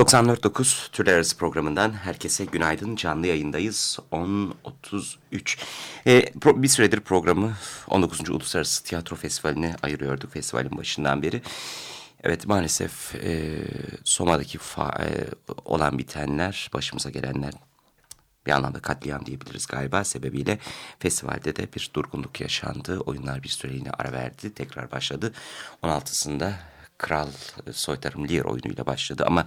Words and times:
94.9 0.00 0.90
Türler 0.92 1.14
Arası 1.14 1.36
programından 1.36 1.92
herkese 1.92 2.44
günaydın. 2.44 2.96
Canlı 2.96 3.26
yayındayız. 3.26 3.98
10.33. 4.12 5.58
Ee, 6.06 6.24
bir 6.44 6.68
süredir 6.68 7.00
programı 7.00 7.52
19. 7.88 8.30
Uluslararası 8.30 8.84
Tiyatro 8.84 9.16
Festivali'ne 9.16 9.76
ayırıyorduk 9.82 10.32
festivalin 10.32 10.78
başından 10.78 11.22
beri. 11.22 11.42
Evet 12.22 12.46
maalesef 12.46 13.14
e, 13.14 13.58
Soma'daki 14.04 14.58
e, 14.58 14.60
olan 15.64 15.98
bitenler, 15.98 16.70
başımıza 16.74 17.10
gelenler 17.10 17.52
bir 18.46 18.52
anlamda 18.52 18.80
katliam 18.80 19.26
diyebiliriz 19.26 19.66
galiba. 19.66 20.04
Sebebiyle 20.04 20.58
festivalde 20.98 21.56
de 21.56 21.72
bir 21.76 21.90
durgunluk 21.94 22.40
yaşandı. 22.40 23.00
Oyunlar 23.00 23.42
bir 23.42 23.48
süreliğine 23.48 23.90
ara 23.90 24.12
verdi. 24.12 24.54
Tekrar 24.54 24.90
başladı. 24.90 25.32
16'sında 25.82 26.52
Kral 27.00 27.28
Soytarım 27.72 28.28
Lear 28.28 28.44
oyunuyla 28.44 28.86
başladı 28.86 29.24
ama 29.26 29.46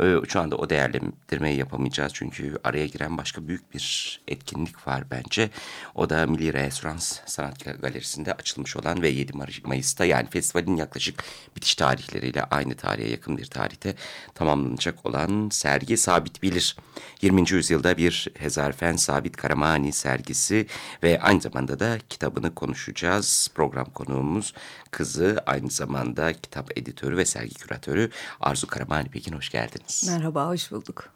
e, 0.00 0.14
şu 0.28 0.40
anda 0.40 0.56
o 0.56 0.70
değerlendirmeyi 0.70 1.58
yapamayacağız 1.58 2.12
çünkü 2.14 2.58
araya 2.64 2.86
giren 2.86 3.18
başka 3.18 3.48
büyük 3.48 3.74
bir 3.74 4.20
etkinlik 4.28 4.88
var 4.88 5.04
bence. 5.10 5.50
O 5.94 6.10
da 6.10 6.26
Milli 6.26 6.52
Restoranс 6.52 7.20
Sanat 7.26 7.64
Galerisi'nde 7.64 8.32
açılmış 8.32 8.76
olan 8.76 9.02
ve 9.02 9.08
7 9.08 9.32
Mayıs'ta 9.64 10.04
yani 10.04 10.28
festivalin 10.30 10.76
yaklaşık 10.76 11.24
bitiş 11.56 11.74
tarihleriyle 11.74 12.44
aynı 12.44 12.74
tarihe 12.74 13.08
yakın 13.10 13.38
bir 13.38 13.46
tarihte 13.46 13.94
tamamlanacak 14.34 15.06
olan 15.06 15.48
sergi 15.52 15.96
Sabit 15.96 16.42
Bilir. 16.42 16.76
20. 17.22 17.50
yüzyılda 17.50 17.96
bir 17.96 18.28
Hezarfen 18.38 18.96
Sabit 18.96 19.36
Karamani 19.36 19.92
sergisi 19.92 20.66
ve 21.02 21.20
aynı 21.20 21.40
zamanda 21.40 21.80
da 21.80 21.98
kitabını 22.08 22.54
konuşacağız. 22.54 23.50
Program 23.54 23.86
konuğumuz 23.86 24.54
kızı 24.94 25.42
aynı 25.46 25.70
zamanda 25.70 26.32
kitap 26.32 26.78
editörü 26.78 27.16
ve 27.16 27.24
sergi 27.24 27.54
küratörü 27.54 28.10
Arzu 28.40 28.66
Karamani 28.66 29.08
Pekin 29.08 29.32
hoş 29.32 29.50
geldiniz. 29.50 30.04
Merhaba, 30.08 30.48
hoş 30.48 30.70
bulduk. 30.70 31.12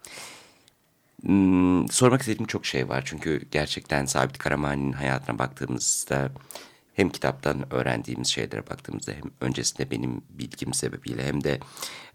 Hmm, 1.22 1.88
sormak 1.88 2.20
istediğim 2.20 2.46
çok 2.46 2.66
şey 2.66 2.88
var. 2.88 3.02
Çünkü 3.06 3.42
gerçekten 3.50 4.04
Sabit 4.04 4.38
Karamani'nin 4.38 4.92
hayatına 4.92 5.38
baktığımızda 5.38 6.30
hem 6.94 7.10
kitaptan 7.10 7.74
öğrendiğimiz 7.74 8.28
şeylere 8.28 8.66
baktığımızda 8.70 9.12
hem 9.12 9.30
öncesinde 9.40 9.90
benim 9.90 10.22
bilgim 10.30 10.74
sebebiyle 10.74 11.26
hem 11.26 11.44
de 11.44 11.60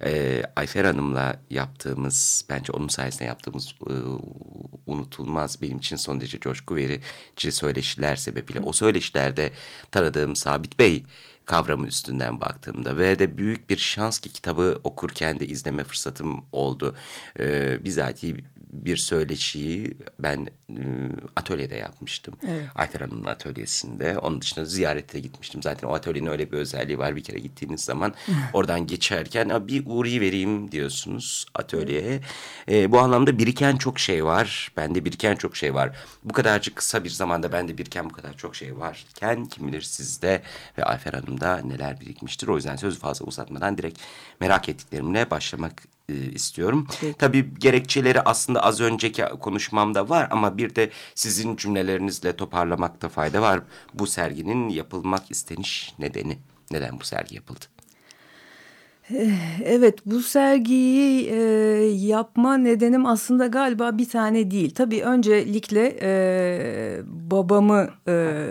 e, 0.06 0.44
Ayfer 0.56 0.86
Hanım'la 0.86 1.40
yaptığımız 1.50 2.46
bence 2.50 2.72
onun 2.72 2.88
sayesinde 2.88 3.24
yaptığımız 3.24 3.76
e, 3.90 3.94
unutulmaz 4.86 5.62
benim 5.62 5.78
için 5.78 5.96
son 5.96 6.22
derece 6.22 6.40
coşku 6.40 6.76
verici 6.76 7.52
söyleşiler 7.52 8.16
sebebiyle 8.16 8.60
o 8.60 8.74
söyleşilerde 8.74 9.52
tanıdığım 9.92 10.36
Sabit 10.36 10.80
Bey 10.80 11.04
kavramı 11.46 11.88
üstünden 11.88 12.42
baktığımda 12.42 12.98
ve 12.98 13.20
de 13.20 13.38
büyük 13.38 13.70
bir 13.70 13.78
şans 13.78 14.20
ki 14.20 14.30
kitabı 14.30 14.80
okurken 14.84 15.40
de 15.40 15.48
izleme 15.48 15.84
fırsatım 15.84 16.46
oldu. 16.52 16.96
Ee, 17.40 17.84
bizatihi 17.84 18.38
bir 18.74 18.98
söyleşiyi 18.98 19.98
ben 20.20 20.48
e, 20.70 20.82
atölyede 21.36 21.76
yapmıştım. 21.76 22.34
Evet. 22.48 22.68
Ayfer 22.76 23.02
Hanım'ın 23.02 23.26
atölyesinde. 23.26 24.18
Onun 24.18 24.42
dışında 24.42 24.66
ziyarete 24.66 25.20
gitmiştim. 25.20 25.64
Zaten 25.64 25.88
o 25.88 25.94
atölyenin 25.94 26.28
öyle 26.28 26.52
bir 26.52 26.58
özelliği 26.58 26.98
var. 26.98 27.16
Bir 27.16 27.24
kere 27.24 27.40
gittiğiniz 27.40 27.82
zaman 27.82 28.14
oradan 28.54 28.88
geçerken 28.88 29.68
bir 29.68 29.84
uğrayı 29.86 30.22
vereyim 30.22 30.72
diyorsunuz 30.72 31.46
atölyeye. 31.54 32.20
E, 32.72 32.92
bu 32.92 33.00
anlamda 33.00 33.38
biriken 33.38 33.78
çok 33.78 34.00
şey 34.00 34.26
var. 34.26 34.72
Bende 34.78 35.06
biriken 35.06 35.36
çok 35.36 35.56
şey 35.56 35.74
var. 35.74 35.96
Bu 36.24 36.34
kadarcık 36.34 36.76
kısa 36.76 37.04
bir 37.04 37.10
zamanda 37.10 37.52
bende 37.52 37.78
biriken 37.78 38.10
bu 38.10 38.14
kadar 38.14 38.38
çok 38.38 38.56
şey 38.56 38.78
varken 38.78 39.46
kim 39.46 39.68
bilir 39.68 39.82
sizde 39.82 40.42
ve 40.78 40.84
Ayfer 40.84 41.14
Hanım'da 41.14 41.58
neler 41.58 42.00
birikmiştir. 42.02 42.48
O 42.48 42.56
yüzden 42.56 42.76
sözü 42.76 43.00
fazla 43.00 43.26
uzatmadan 43.26 43.78
direkt 43.78 44.00
merak 44.40 44.70
ettiklerimle 44.70 45.32
başlamak 45.32 45.84
e, 46.10 46.14
istiyorum. 46.16 46.88
Peki. 47.02 47.18
Tabii 47.18 47.54
gerekçeleri 47.60 48.22
aslında 48.22 48.64
az 48.64 48.82
önceki 48.82 49.24
konuşmamda 49.40 50.10
var 50.10 50.28
ama 50.32 50.58
bir 50.58 50.76
de 50.76 50.90
sizin 51.16 51.56
cümlelerinizle 51.56 52.36
toparlamakta 52.36 53.10
fayda 53.10 53.42
var. 53.42 53.62
Bu 53.94 54.08
serginin 54.08 54.70
yapılmak 54.70 55.32
isteniş 55.32 55.94
nedeni. 56.00 56.38
Neden 56.72 57.00
bu 57.00 57.04
sergi 57.04 57.36
yapıldı? 57.36 57.66
Eh, 59.10 59.60
evet 59.64 60.00
bu 60.06 60.22
sergiyi 60.22 61.30
e, 61.30 61.36
yapma 61.86 62.58
nedenim 62.58 63.06
aslında 63.06 63.48
galiba 63.48 63.98
bir 63.98 64.10
tane 64.10 64.52
değil. 64.52 64.74
Tabii 64.76 65.04
öncelikle 65.04 65.98
e, 66.02 67.02
babamı 67.06 67.90
e, 68.08 68.46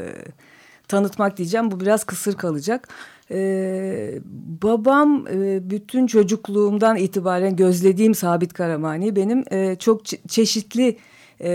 tanıtmak 0.88 1.36
diyeceğim. 1.36 1.70
Bu 1.70 1.80
biraz 1.80 2.04
kısır 2.04 2.36
kalacak. 2.36 2.88
Ee, 3.32 4.18
babam 4.62 5.26
e, 5.32 5.70
bütün 5.70 6.06
çocukluğumdan 6.06 6.96
itibaren 6.96 7.56
gözlediğim 7.56 8.14
Sabit 8.14 8.52
Karamani 8.52 9.16
benim 9.16 9.44
e, 9.50 9.76
çok 9.76 10.00
çeşitli 10.28 10.96
e, 11.40 11.50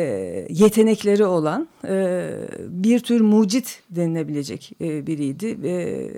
yetenekleri 0.50 1.26
olan 1.26 1.68
e, 1.88 2.30
bir 2.60 3.00
tür 3.00 3.22
mucit 3.22 3.84
denilebilecek 3.90 4.72
e, 4.82 5.08
biriydi. 5.08 5.58
E, 5.68 6.10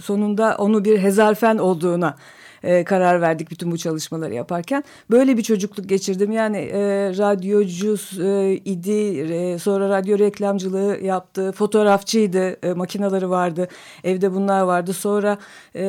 sonunda 0.00 0.56
onu 0.58 0.84
bir 0.84 0.98
hezarfen 0.98 1.58
olduğuna 1.58 2.16
e, 2.64 2.84
karar 2.84 3.20
verdik 3.20 3.50
bütün 3.50 3.70
bu 3.70 3.78
çalışmaları 3.78 4.34
yaparken. 4.34 4.84
Böyle 5.10 5.36
bir 5.36 5.42
çocukluk 5.42 5.88
geçirdim. 5.88 6.32
Yani 6.32 6.56
e, 6.56 6.80
radyocu 7.18 7.96
e, 8.22 8.52
idi, 8.64 9.18
e, 9.32 9.58
sonra 9.58 9.88
radyo 9.88 10.18
reklamcılığı 10.18 10.98
yaptı, 11.02 11.52
fotoğrafçıydı, 11.52 12.66
e, 12.66 12.72
makinaları 12.72 13.30
vardı, 13.30 13.68
evde 14.04 14.34
bunlar 14.34 14.62
vardı. 14.62 14.92
Sonra 14.92 15.38
e, 15.76 15.84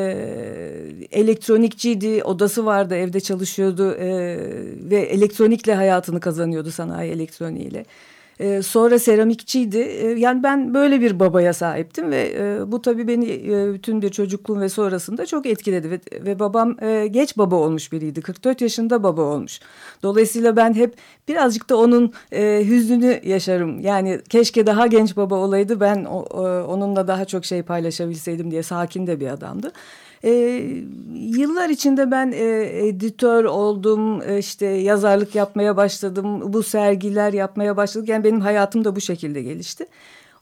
elektronikçiydi, 1.12 2.24
odası 2.24 2.66
vardı, 2.66 2.96
evde 2.96 3.20
çalışıyordu 3.20 3.92
e, 3.92 4.08
ve 4.90 5.00
elektronikle 5.00 5.76
hayatını 5.76 6.20
kazanıyordu 6.20 6.72
sanayi 6.72 7.12
elektroniğiyle. 7.12 7.86
E, 8.44 8.62
sonra 8.62 9.00
seramikçiydi. 9.00 9.78
E, 9.78 10.08
yani 10.08 10.44
ben 10.44 10.74
böyle 10.74 11.02
bir 11.02 11.20
babaya 11.20 11.54
sahiptim 11.54 12.12
ve 12.12 12.34
e, 12.38 12.72
bu 12.72 12.82
tabii 12.82 13.08
beni 13.08 13.32
e, 13.32 13.74
bütün 13.74 14.02
bir 14.02 14.10
çocukluğum 14.10 14.62
ve 14.62 14.70
sonrasında 14.70 15.26
çok 15.26 15.46
etkiledi. 15.46 15.92
Ve, 15.92 16.00
ve 16.26 16.40
babam 16.40 16.84
e, 16.84 17.08
geç 17.08 17.38
baba 17.38 17.56
olmuş 17.56 17.92
biriydi. 17.92 18.22
44 18.22 18.62
yaşında 18.62 19.04
baba 19.04 19.22
olmuş. 19.22 19.60
Dolayısıyla 20.04 20.56
ben 20.56 20.74
hep 20.74 20.96
birazcık 21.28 21.70
da 21.70 21.78
onun 21.78 22.14
e, 22.32 22.64
hüznünü 22.68 23.20
yaşarım. 23.24 23.80
Yani 23.80 24.20
keşke 24.30 24.68
daha 24.68 24.88
genç 24.88 25.18
baba 25.18 25.36
olaydı 25.36 25.80
ben 25.80 26.06
onunla 26.06 27.08
daha 27.08 27.26
çok 27.26 27.46
şey 27.46 27.62
paylaşabilseydim 27.62 28.52
diye 28.52 28.64
sakin 28.64 29.08
de 29.08 29.20
bir 29.20 29.28
adamdı. 29.28 29.72
E, 30.24 30.32
yıllar 31.14 31.70
içinde 31.70 32.12
ben 32.12 32.32
e, 32.32 32.70
editör 32.88 33.46
oldum, 33.46 34.22
e, 34.22 34.38
işte 34.38 34.66
yazarlık 34.66 35.36
yapmaya 35.36 35.78
başladım, 35.78 36.54
bu 36.54 36.64
sergiler 36.64 37.34
yapmaya 37.34 37.78
başladık. 37.78 38.10
Yani 38.10 38.24
benim 38.24 38.42
hayatım 38.42 38.86
da 38.86 38.96
bu 38.96 39.02
şekilde 39.02 39.42
gelişti. 39.42 39.86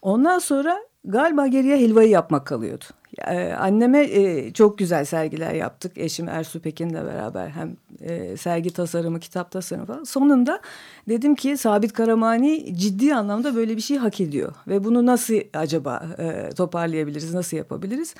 Ondan 0.02 0.40
sonra 0.40 0.78
galiba 1.06 1.48
geriye 1.48 1.78
helvayı 1.78 2.10
yapmak 2.10 2.48
kalıyordu. 2.48 2.86
Ee, 3.28 3.54
anneme 3.54 4.04
e, 4.04 4.54
çok 4.54 4.78
güzel 4.78 5.06
sergiler 5.06 5.54
yaptık. 5.54 5.92
Eşim 5.98 6.28
Ersu 6.28 6.60
Pekin'le 6.60 6.94
beraber 6.94 7.50
hem 7.50 7.78
e, 8.02 8.38
sergi 8.38 8.74
tasarımı, 8.74 9.20
kitap 9.20 9.52
tasarımı 9.52 9.86
falan. 9.86 10.04
Sonunda 10.04 10.62
dedim 11.10 11.36
ki 11.36 11.58
Sabit 11.58 11.94
Karamani 11.94 12.78
ciddi 12.78 13.16
anlamda 13.16 13.56
böyle 13.56 13.76
bir 13.76 13.82
şey 13.82 13.98
hak 13.98 14.22
ediyor. 14.22 14.54
Ve 14.68 14.84
bunu 14.84 15.06
nasıl 15.06 15.36
acaba 15.54 16.04
e, 16.18 16.50
toparlayabiliriz, 16.50 17.34
nasıl 17.34 17.58
yapabiliriz? 17.58 18.16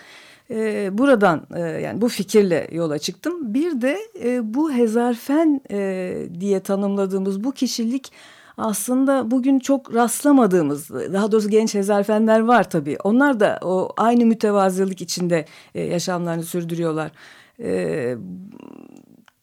E, 0.52 0.90
buradan 0.98 1.48
e, 1.56 1.60
yani 1.60 2.02
bu 2.02 2.10
fikirle 2.10 2.68
yola 2.72 3.00
çıktım. 3.00 3.54
Bir 3.54 3.82
de 3.82 3.98
e, 4.24 4.54
bu 4.54 4.72
hezarfen 4.72 5.62
e, 5.72 6.14
diye 6.40 6.60
tanımladığımız 6.60 7.44
bu 7.44 7.52
kişilik 7.52 8.12
aslında 8.58 9.32
bugün 9.32 9.60
çok 9.60 9.94
rastlamadığımız 9.94 10.90
daha 10.90 11.32
doğrusu 11.32 11.50
genç 11.50 11.76
hezarfenler 11.76 12.40
var 12.40 12.70
tabii. 12.70 12.98
Onlar 13.04 13.40
da 13.40 13.60
o 13.64 13.90
aynı 13.98 14.26
mütevazılık 14.26 15.02
içinde 15.02 15.46
e, 15.76 15.82
yaşamlarını 15.82 16.44
sürdürüyorlar. 16.44 17.12
E, 17.60 18.16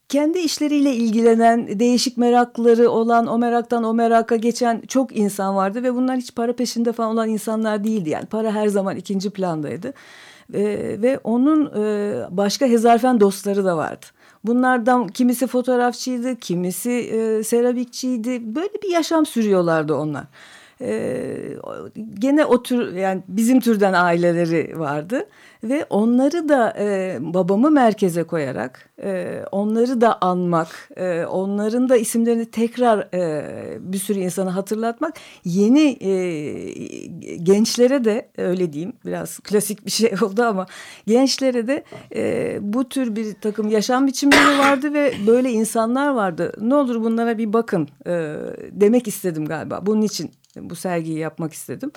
kendi 0.09 0.39
işleriyle 0.39 0.93
ilgilenen, 0.93 1.79
değişik 1.79 2.17
merakları 2.17 2.89
olan, 2.89 3.27
o 3.27 3.37
meraktan 3.37 3.83
o 3.83 3.93
meraka 3.93 4.35
geçen 4.35 4.81
çok 4.81 5.17
insan 5.17 5.55
vardı 5.55 5.83
ve 5.83 5.95
bunlar 5.95 6.17
hiç 6.17 6.35
para 6.35 6.55
peşinde 6.55 6.91
falan 6.91 7.11
olan 7.11 7.29
insanlar 7.29 7.83
değildi. 7.83 8.09
Yani 8.09 8.25
para 8.25 8.51
her 8.51 8.67
zaman 8.67 8.95
ikinci 8.95 9.29
plandaydı. 9.29 9.93
E, 10.53 10.61
ve 11.01 11.19
onun 11.23 11.65
e, 11.65 12.37
başka 12.37 12.65
hezarfen 12.65 13.19
dostları 13.19 13.65
da 13.65 13.77
vardı. 13.77 14.05
Bunlardan 14.43 15.07
kimisi 15.07 15.47
fotoğrafçıydı, 15.47 16.35
kimisi 16.35 16.91
e, 16.91 17.43
seramikçiydi. 17.43 18.55
Böyle 18.55 18.73
bir 18.83 18.89
yaşam 18.89 19.25
sürüyorlardı 19.25 19.95
onlar. 19.95 20.23
E, 20.81 21.27
gene 22.13 22.45
o 22.45 22.63
tür 22.63 22.93
yani 22.93 23.23
bizim 23.27 23.59
türden 23.59 23.93
aileleri 23.93 24.79
vardı 24.79 25.25
ve 25.63 25.85
onları 25.89 26.49
da 26.49 26.73
e, 26.79 27.17
babamı 27.19 27.71
merkeze 27.71 28.23
koyarak 28.23 28.89
e, 29.03 29.43
onları 29.51 30.01
da 30.01 30.21
anmak, 30.21 30.89
e, 30.97 31.25
onların 31.25 31.89
da 31.89 31.97
isimlerini 31.97 32.45
tekrar 32.45 32.99
e, 33.13 33.77
bir 33.79 33.97
sürü 33.97 34.19
insana 34.19 34.55
hatırlatmak 34.55 35.13
yeni 35.45 35.97
e, 36.01 36.11
gençlere 37.35 38.05
de 38.05 38.29
öyle 38.37 38.73
diyeyim 38.73 38.93
biraz 39.05 39.39
klasik 39.39 39.85
bir 39.85 39.91
şey 39.91 40.13
oldu 40.21 40.43
ama 40.43 40.65
gençlere 41.07 41.67
de 41.67 41.83
e, 42.15 42.57
bu 42.61 42.89
tür 42.89 43.15
bir 43.15 43.33
takım 43.33 43.69
yaşam 43.69 44.07
biçimleri 44.07 44.59
vardı 44.59 44.93
ve 44.93 45.13
böyle 45.27 45.51
insanlar 45.51 46.09
vardı. 46.09 46.53
Ne 46.61 46.75
olur 46.75 47.03
bunlara 47.03 47.37
bir 47.37 47.53
bakın 47.53 47.87
e, 48.05 48.35
demek 48.71 49.07
istedim 49.07 49.45
galiba. 49.45 49.85
Bunun 49.85 50.01
için 50.01 50.31
bu 50.55 50.75
sergiyi 50.75 51.17
yapmak 51.17 51.53
istedim. 51.53 51.91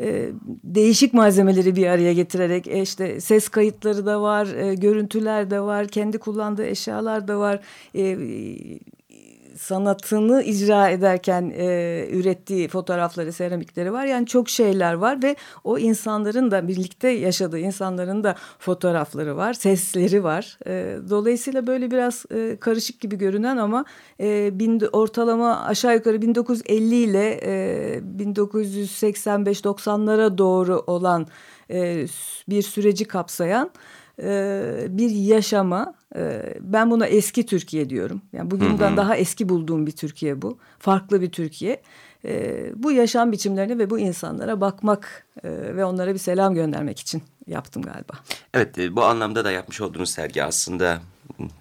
E, 0.00 0.30
değişik 0.64 1.14
malzemeleri 1.14 1.76
bir 1.76 1.86
araya 1.86 2.12
getirerek 2.12 2.68
e, 2.68 2.82
işte 2.82 3.20
ses 3.20 3.48
kayıtları 3.48 4.06
da 4.06 4.22
var, 4.22 4.46
e, 4.46 4.74
görüntüler 4.74 5.50
de 5.50 5.60
var, 5.60 5.88
kendi 5.88 6.18
kullandığı 6.18 6.66
eşyalar 6.66 7.28
da 7.28 7.38
var. 7.38 7.60
E, 7.94 8.18
sanatını 9.58 10.42
icra 10.42 10.88
ederken 10.88 11.52
e, 11.56 12.08
ürettiği 12.10 12.68
fotoğrafları, 12.68 13.32
seramikleri 13.32 13.92
var. 13.92 14.04
Yani 14.04 14.26
çok 14.26 14.48
şeyler 14.48 14.94
var 14.94 15.22
ve 15.22 15.36
o 15.64 15.78
insanların 15.78 16.50
da 16.50 16.68
birlikte 16.68 17.08
yaşadığı 17.08 17.58
insanların 17.58 18.24
da 18.24 18.34
fotoğrafları 18.58 19.36
var, 19.36 19.52
sesleri 19.52 20.24
var. 20.24 20.58
E, 20.66 20.96
dolayısıyla 21.10 21.66
böyle 21.66 21.90
biraz 21.90 22.24
e, 22.34 22.56
karışık 22.60 23.00
gibi 23.00 23.16
görünen 23.16 23.56
ama 23.56 23.84
e, 24.20 24.58
bin, 24.58 24.82
ortalama 24.92 25.60
aşağı 25.60 25.94
yukarı 25.94 26.22
1950 26.22 26.94
ile 26.94 27.40
e, 27.42 28.00
1985-90'lara 28.18 30.38
doğru 30.38 30.84
olan 30.86 31.26
e, 31.70 32.06
bir 32.48 32.62
süreci 32.62 33.04
kapsayan 33.04 33.70
bir 34.98 35.10
yaşama 35.10 35.94
e, 36.16 36.54
ben 36.60 36.90
buna 36.90 37.06
eski 37.06 37.46
Türkiye 37.46 37.90
diyorum. 37.90 38.22
Yani 38.32 38.50
bugünden 38.50 38.88
hı 38.88 38.92
hı. 38.92 38.96
daha 38.96 39.16
eski 39.16 39.48
bulduğum 39.48 39.86
bir 39.86 39.92
Türkiye 39.92 40.42
bu. 40.42 40.58
Farklı 40.78 41.20
bir 41.20 41.32
Türkiye. 41.32 41.82
E, 42.24 42.64
bu 42.76 42.92
yaşam 42.92 43.32
biçimlerine 43.32 43.78
ve 43.78 43.90
bu 43.90 43.98
insanlara 43.98 44.60
bakmak 44.60 45.26
e, 45.44 45.50
ve 45.50 45.84
onlara 45.84 46.14
bir 46.14 46.18
selam 46.18 46.54
göndermek 46.54 47.00
için 47.00 47.22
yaptım 47.46 47.82
galiba. 47.82 48.12
Evet 48.54 48.76
bu 48.92 49.04
anlamda 49.04 49.44
da 49.44 49.50
yapmış 49.50 49.80
olduğunuz 49.80 50.10
sergi 50.10 50.44
aslında 50.44 51.00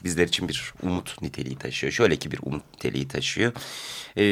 bizler 0.03 0.27
için 0.27 0.47
bir 0.47 0.73
umut 0.83 1.21
niteliği 1.21 1.55
taşıyor. 1.55 1.93
Şöyle 1.93 2.15
ki 2.15 2.31
bir 2.31 2.39
umut 2.43 2.63
niteliği 2.73 3.07
taşıyor. 3.07 3.51
Ee, 4.17 4.23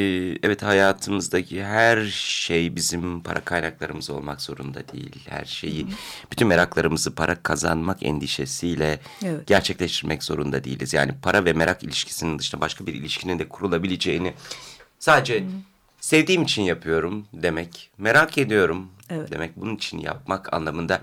evet 0.44 0.64
hayatımızdaki 0.64 1.64
her 1.64 2.06
şey 2.16 2.76
bizim 2.76 3.24
para 3.24 3.40
kaynaklarımız 3.40 4.10
olmak 4.10 4.42
zorunda 4.42 4.88
değil. 4.94 5.30
Her 5.30 5.46
şeyi, 5.46 5.88
bütün 6.32 6.48
meraklarımızı 6.48 7.16
para 7.16 7.44
kazanmak 7.44 8.04
endişesiyle 8.04 9.00
evet. 9.26 9.48
gerçekleştirmek 9.48 10.24
zorunda 10.24 10.64
değiliz. 10.64 10.94
Yani 10.94 11.12
para 11.22 11.46
ve 11.46 11.54
merak 11.54 11.84
ilişkisinin 11.84 12.40
dışında 12.40 12.62
başka 12.62 12.88
bir 12.88 12.94
ilişkinin 12.94 13.40
de 13.40 13.50
kurulabileceğini 13.50 14.34
sadece... 15.00 15.40
Hı. 15.40 15.46
Sevdiğim 16.00 16.42
için 16.42 16.62
yapıyorum 16.64 17.26
demek, 17.34 17.90
merak 17.98 18.38
ediyorum 18.38 18.88
evet. 19.10 19.32
demek, 19.32 19.58
bunun 19.58 19.76
için 19.76 19.98
yapmak 19.98 20.54
anlamında 20.54 21.02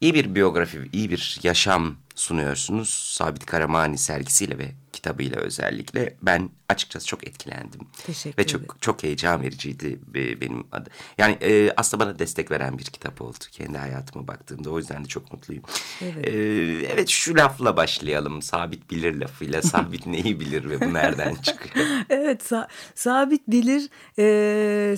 iyi 0.00 0.14
bir 0.14 0.34
biyografi, 0.34 0.88
iyi 0.92 1.10
bir 1.10 1.38
yaşam 1.42 1.96
sunuyorsunuz. 2.14 2.88
Sabit 2.88 3.46
Karamani 3.46 3.98
sergisiyle 3.98 4.58
ve 4.58 4.72
kitabıyla 4.92 5.40
özellikle. 5.40 6.16
Ben 6.22 6.50
açıkçası 6.68 7.06
çok 7.06 7.26
etkilendim. 7.26 7.80
Teşekkür 8.06 8.42
Ve 8.42 8.46
çok 8.46 8.80
çok 8.82 9.02
heyecan 9.02 9.42
vericiydi 9.42 9.98
benim 10.40 10.64
adı. 10.72 10.90
Yani 11.18 11.38
e, 11.40 11.72
aslında 11.76 12.04
bana 12.04 12.18
destek 12.18 12.50
veren 12.50 12.78
bir 12.78 12.84
kitap 12.84 13.22
oldu. 13.22 13.38
Kendi 13.52 13.78
hayatıma 13.78 14.28
baktığımda 14.28 14.70
o 14.70 14.78
yüzden 14.78 15.04
de 15.04 15.08
çok 15.08 15.32
mutluyum. 15.32 15.62
Evet, 16.02 16.26
e, 16.26 16.32
evet 16.92 17.08
şu 17.08 17.36
lafla 17.36 17.76
başlayalım. 17.76 18.42
Sabit 18.42 18.90
bilir 18.90 19.14
lafıyla. 19.14 19.62
Sabit 19.72 20.06
neyi 20.06 20.40
bilir 20.40 20.70
ve 20.70 20.80
bu 20.80 20.94
nereden 20.94 21.34
çıkıyor? 21.34 21.86
evet 22.10 22.42
sa 22.42 22.68
sabit 22.94 23.48
bilir... 23.48 23.88
E, 24.18 24.96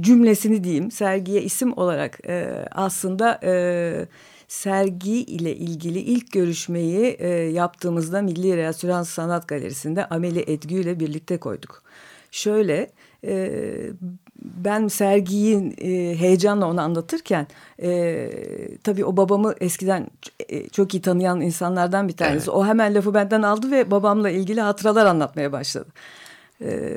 cümlesini 0.00 0.64
diyeyim 0.64 0.90
sergiye 0.90 1.42
isim 1.42 1.78
olarak 1.78 2.20
e, 2.28 2.68
aslında 2.70 3.40
e, 3.42 4.06
sergi 4.54 5.24
ile 5.24 5.56
ilgili 5.56 5.98
ilk 5.98 6.32
görüşmeyi 6.32 7.16
e, 7.18 7.28
yaptığımızda 7.28 8.22
Milli 8.22 8.56
Reasürans 8.56 9.08
Sanat 9.08 9.48
Galerisi'nde 9.48 10.06
Ameli 10.06 10.44
Edgü 10.46 10.74
ile 10.74 11.00
birlikte 11.00 11.38
koyduk. 11.38 11.82
Şöyle 12.30 12.90
e, 13.24 13.50
ben 14.44 14.88
sergiyi 14.88 15.74
e, 15.78 16.20
heyecanla 16.20 16.66
onu 16.66 16.80
anlatırken 16.80 17.46
e, 17.82 18.30
tabii 18.84 19.04
o 19.04 19.16
babamı 19.16 19.54
eskiden 19.60 20.06
e, 20.48 20.68
çok 20.68 20.94
iyi 20.94 21.02
tanıyan 21.02 21.40
insanlardan 21.40 22.08
bir 22.08 22.16
tanesi. 22.16 22.50
Evet. 22.50 22.58
O 22.58 22.66
hemen 22.66 22.94
lafı 22.94 23.14
benden 23.14 23.42
aldı 23.42 23.70
ve 23.70 23.90
babamla 23.90 24.30
ilgili 24.30 24.60
hatıralar 24.60 25.06
anlatmaya 25.06 25.52
başladı. 25.52 25.88
E, 26.60 26.88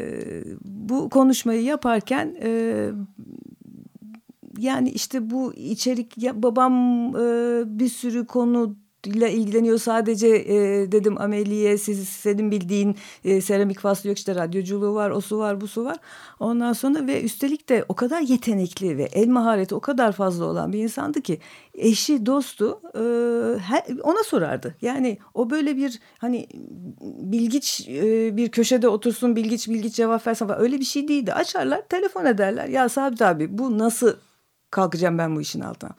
bu 0.66 1.10
konuşmayı 1.10 1.64
yaparken 1.64 2.36
e, 2.44 2.90
yani 4.58 4.90
işte 4.90 5.30
bu 5.30 5.54
içerik 5.54 6.18
ya 6.18 6.44
babam 6.44 6.74
e, 7.16 7.80
bir 7.80 7.90
sürü 7.90 8.26
konu 8.26 8.76
ile 9.08 9.34
ilgileniyor. 9.34 9.78
Sadece 9.78 10.28
e, 10.28 10.92
dedim 10.92 11.22
ameliye 11.22 11.78
siz 11.78 12.10
senin 12.10 12.52
bildiğin 12.52 12.96
e, 13.26 13.42
seramik 13.42 13.80
faslı 13.80 14.10
yok 14.10 14.18
işte 14.18 14.36
radyoculuğu 14.36 14.94
var 14.94 15.10
o 15.10 15.22
su 15.22 15.38
var 15.38 15.62
bu 15.62 15.68
su 15.68 15.86
var. 15.86 15.98
Ondan 16.40 16.74
sonra 16.74 17.08
ve 17.08 17.24
üstelik 17.24 17.70
de 17.70 17.86
o 17.90 17.96
kadar 17.96 18.22
yetenekli 18.22 18.98
ve 18.98 19.04
el 19.04 19.28
mahareti 19.28 19.76
o 19.76 19.80
kadar 19.80 20.12
fazla 20.12 20.46
olan 20.46 20.74
bir 20.74 20.80
insandı 20.80 21.22
ki 21.22 21.40
eşi 21.74 22.26
dostu 22.26 22.82
e, 22.96 23.00
her, 23.60 23.84
ona 24.04 24.24
sorardı. 24.24 24.76
Yani 24.82 25.18
o 25.34 25.50
böyle 25.50 25.78
bir 25.78 26.00
hani 26.18 26.48
bilgiç 27.04 27.88
e, 27.90 28.38
bir 28.38 28.50
köşede 28.50 28.88
otursun 28.88 29.36
bilgiç 29.36 29.70
bilgiç 29.70 29.96
cevap 29.96 30.28
versin 30.28 30.48
falan 30.48 30.62
öyle 30.62 30.80
bir 30.80 30.86
şey 30.86 31.08
değildi. 31.08 31.34
Açarlar 31.34 31.82
telefon 31.88 32.26
ederler. 32.26 32.68
Ya 32.68 32.90
Sabit 32.90 33.22
abi 33.22 33.58
bu 33.58 33.78
nasıl 33.78 34.14
kalkacağım 34.72 35.18
ben 35.18 35.36
bu 35.36 35.42
işin 35.42 35.62
altına. 35.62 35.92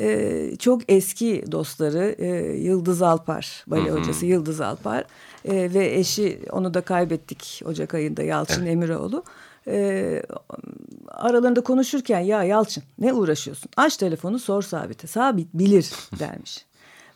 Ee, 0.00 0.56
çok 0.58 0.82
eski 0.88 1.44
dostları 1.52 2.14
e, 2.18 2.26
Yıldız 2.56 3.02
Alpar, 3.02 3.64
bale 3.66 3.90
hı 3.90 3.94
hı. 3.94 3.98
hocası 3.98 4.26
Yıldız 4.26 4.60
Alpar 4.60 5.04
e, 5.44 5.74
ve 5.74 5.94
eşi 5.94 6.40
onu 6.50 6.74
da 6.74 6.80
kaybettik 6.80 7.62
Ocak 7.64 7.94
ayında 7.94 8.22
Yalçın 8.22 8.62
evet. 8.62 8.72
Emiroğlu. 8.72 9.24
E, 9.66 10.22
aralarında 11.08 11.60
konuşurken 11.60 12.20
ya 12.20 12.44
Yalçın 12.44 12.82
ne 12.98 13.12
uğraşıyorsun? 13.12 13.70
Aç 13.76 13.96
telefonu 13.96 14.38
sor 14.38 14.62
Sabit'e. 14.62 15.06
Sabit 15.06 15.48
bilir 15.54 15.90
dermiş. 16.18 16.64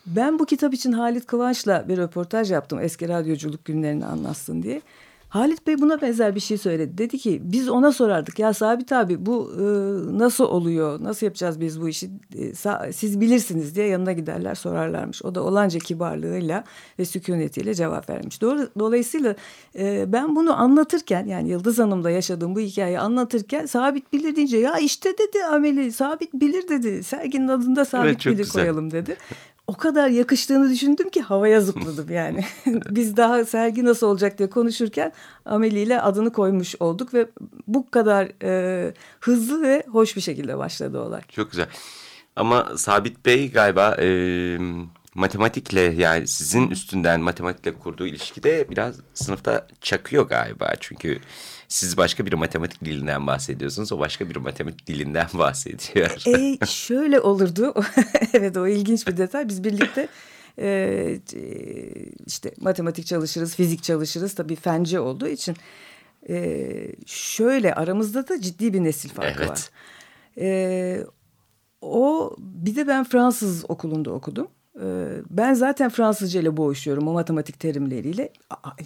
Ben 0.07 0.39
bu 0.39 0.47
kitap 0.47 0.75
için 0.75 0.93
Halit 0.93 1.27
Kıvanç'la 1.27 1.89
bir 1.89 1.97
röportaj 1.97 2.51
yaptım 2.53 2.79
eski 2.81 3.09
radyoculuk 3.09 3.65
günlerini 3.65 4.07
anlatsın 4.07 4.63
diye. 4.63 4.83
Halit 5.37 5.67
Bey 5.67 5.79
buna 5.79 6.01
benzer 6.01 6.35
bir 6.35 6.41
şey 6.41 6.59
söyledi. 6.59 6.99
Dedi 6.99 7.19
ki 7.19 7.41
biz 7.45 7.69
ona 7.69 7.93
sorardık 7.93 8.39
ya 8.39 8.53
Sabit 8.53 8.93
abi 8.93 9.27
bu 9.27 9.53
e, 9.55 9.63
nasıl 10.19 10.45
oluyor? 10.45 11.03
Nasıl 11.03 11.27
yapacağız 11.27 11.61
biz 11.61 11.81
bu 11.81 11.89
işi? 11.89 12.11
E, 12.35 12.93
siz 12.93 13.21
bilirsiniz 13.21 13.77
diye 13.77 13.87
yanına 13.87 14.13
giderler 14.13 14.55
sorarlarmış. 14.55 15.25
O 15.25 15.35
da 15.35 15.43
olanca 15.43 15.79
kibarlığıyla 15.79 16.65
ve 16.99 17.05
sükunetiyle 17.05 17.75
cevap 17.75 18.11
vermiş. 18.11 18.43
Doğru, 18.43 18.69
dolayısıyla 18.79 19.35
e, 19.79 20.13
ben 20.13 20.37
bunu 20.37 20.61
anlatırken 20.61 21.27
yani 21.27 21.49
Yıldız 21.49 21.79
Hanım'la 21.79 22.11
yaşadığım 22.11 22.55
bu 22.55 22.61
hikayeyi 22.61 22.99
anlatırken 22.99 23.67
Sabit 23.67 24.13
bilir 24.13 24.37
deyince 24.37 24.59
ya 24.59 24.79
işte 24.79 25.13
dedi 25.19 25.45
Ameli 25.45 25.93
Sabit 25.93 26.35
bilir 26.35 26.69
dedi. 26.69 27.03
Serginin 27.03 27.49
adında 27.49 27.85
Sabit 27.85 28.07
evet, 28.07 28.27
bilir 28.27 28.37
güzel. 28.37 28.63
koyalım 28.63 28.91
dedi 28.91 29.17
o 29.67 29.77
kadar 29.77 30.09
yakıştığını 30.09 30.71
düşündüm 30.71 31.09
ki 31.09 31.23
havaya 31.23 31.61
zıpladım 31.67 32.11
yani. 32.11 32.45
Biz 32.91 33.17
daha 33.17 33.45
sergi 33.45 33.85
nasıl 33.85 34.07
olacak 34.07 34.39
diye 34.39 34.51
konuşurken 34.51 35.13
Ameli 35.45 35.81
ile 35.81 36.01
adını 36.01 36.33
koymuş 36.33 36.75
olduk 36.81 37.15
ve 37.15 37.27
bu 37.67 37.91
kadar 37.91 38.43
e, 38.43 38.95
hızlı 39.21 39.63
ve 39.63 39.85
hoş 39.93 40.17
bir 40.17 40.21
şekilde 40.21 40.59
başladı 40.59 41.01
olay. 41.01 41.23
Çok 41.29 41.51
güzel. 41.51 41.67
Ama 42.37 42.73
Sabit 42.77 43.27
Bey 43.27 43.51
galiba 43.51 43.97
e, 44.01 44.09
matematikle 45.15 45.81
yani 45.81 46.27
sizin 46.27 46.71
üstünden 46.71 47.21
matematikle 47.21 47.75
kurduğu 47.75 48.07
ilişkide 48.07 48.71
biraz 48.71 48.97
sınıfta 49.15 49.67
çakıyor 49.81 50.29
galiba. 50.29 50.73
Çünkü 50.81 51.19
siz 51.69 51.97
başka 51.97 52.27
bir 52.27 52.33
matematik 52.33 52.85
dilinden 52.85 53.27
bahsediyorsunuz. 53.27 53.93
O 53.93 53.99
başka 53.99 54.31
bir 54.31 54.37
matematik 54.37 54.87
dilinden 54.87 55.29
bahsediyor. 55.35 56.23
E, 56.27 56.67
şöyle 56.67 57.21
olurdu. 57.21 57.75
evet 58.33 58.57
o 58.57 58.67
ilginç 58.67 59.07
bir 59.07 59.17
detay. 59.17 59.49
Biz 59.49 59.65
birlikte 59.65 60.09
e, 60.59 61.21
işte 62.27 62.53
matematik 62.61 63.07
çalışırız, 63.07 63.57
fizik 63.57 63.83
çalışırız. 63.83 64.35
Tabii 64.35 64.57
fenci 64.57 65.01
olduğu 65.01 65.29
için. 65.29 65.57
E, 66.29 66.67
şöyle 67.07 67.75
aramızda 67.75 68.29
da 68.29 68.41
ciddi 68.41 68.73
bir 68.73 68.85
nesil 68.85 69.09
farkı 69.09 69.39
evet. 69.39 69.51
var. 69.51 69.71
E, 70.39 71.07
o 71.81 72.35
bir 72.39 72.77
de 72.77 72.89
ben 72.89 73.05
Fransız 73.05 73.65
okulunda 73.71 74.11
okudum. 74.11 74.49
Ben 75.31 75.55
zaten 75.55 75.91
Fransızca 75.91 76.41
ile 76.41 76.57
boğuşuyorum 76.57 77.09
o 77.09 77.13
matematik 77.13 77.61
terimleriyle. 77.61 78.33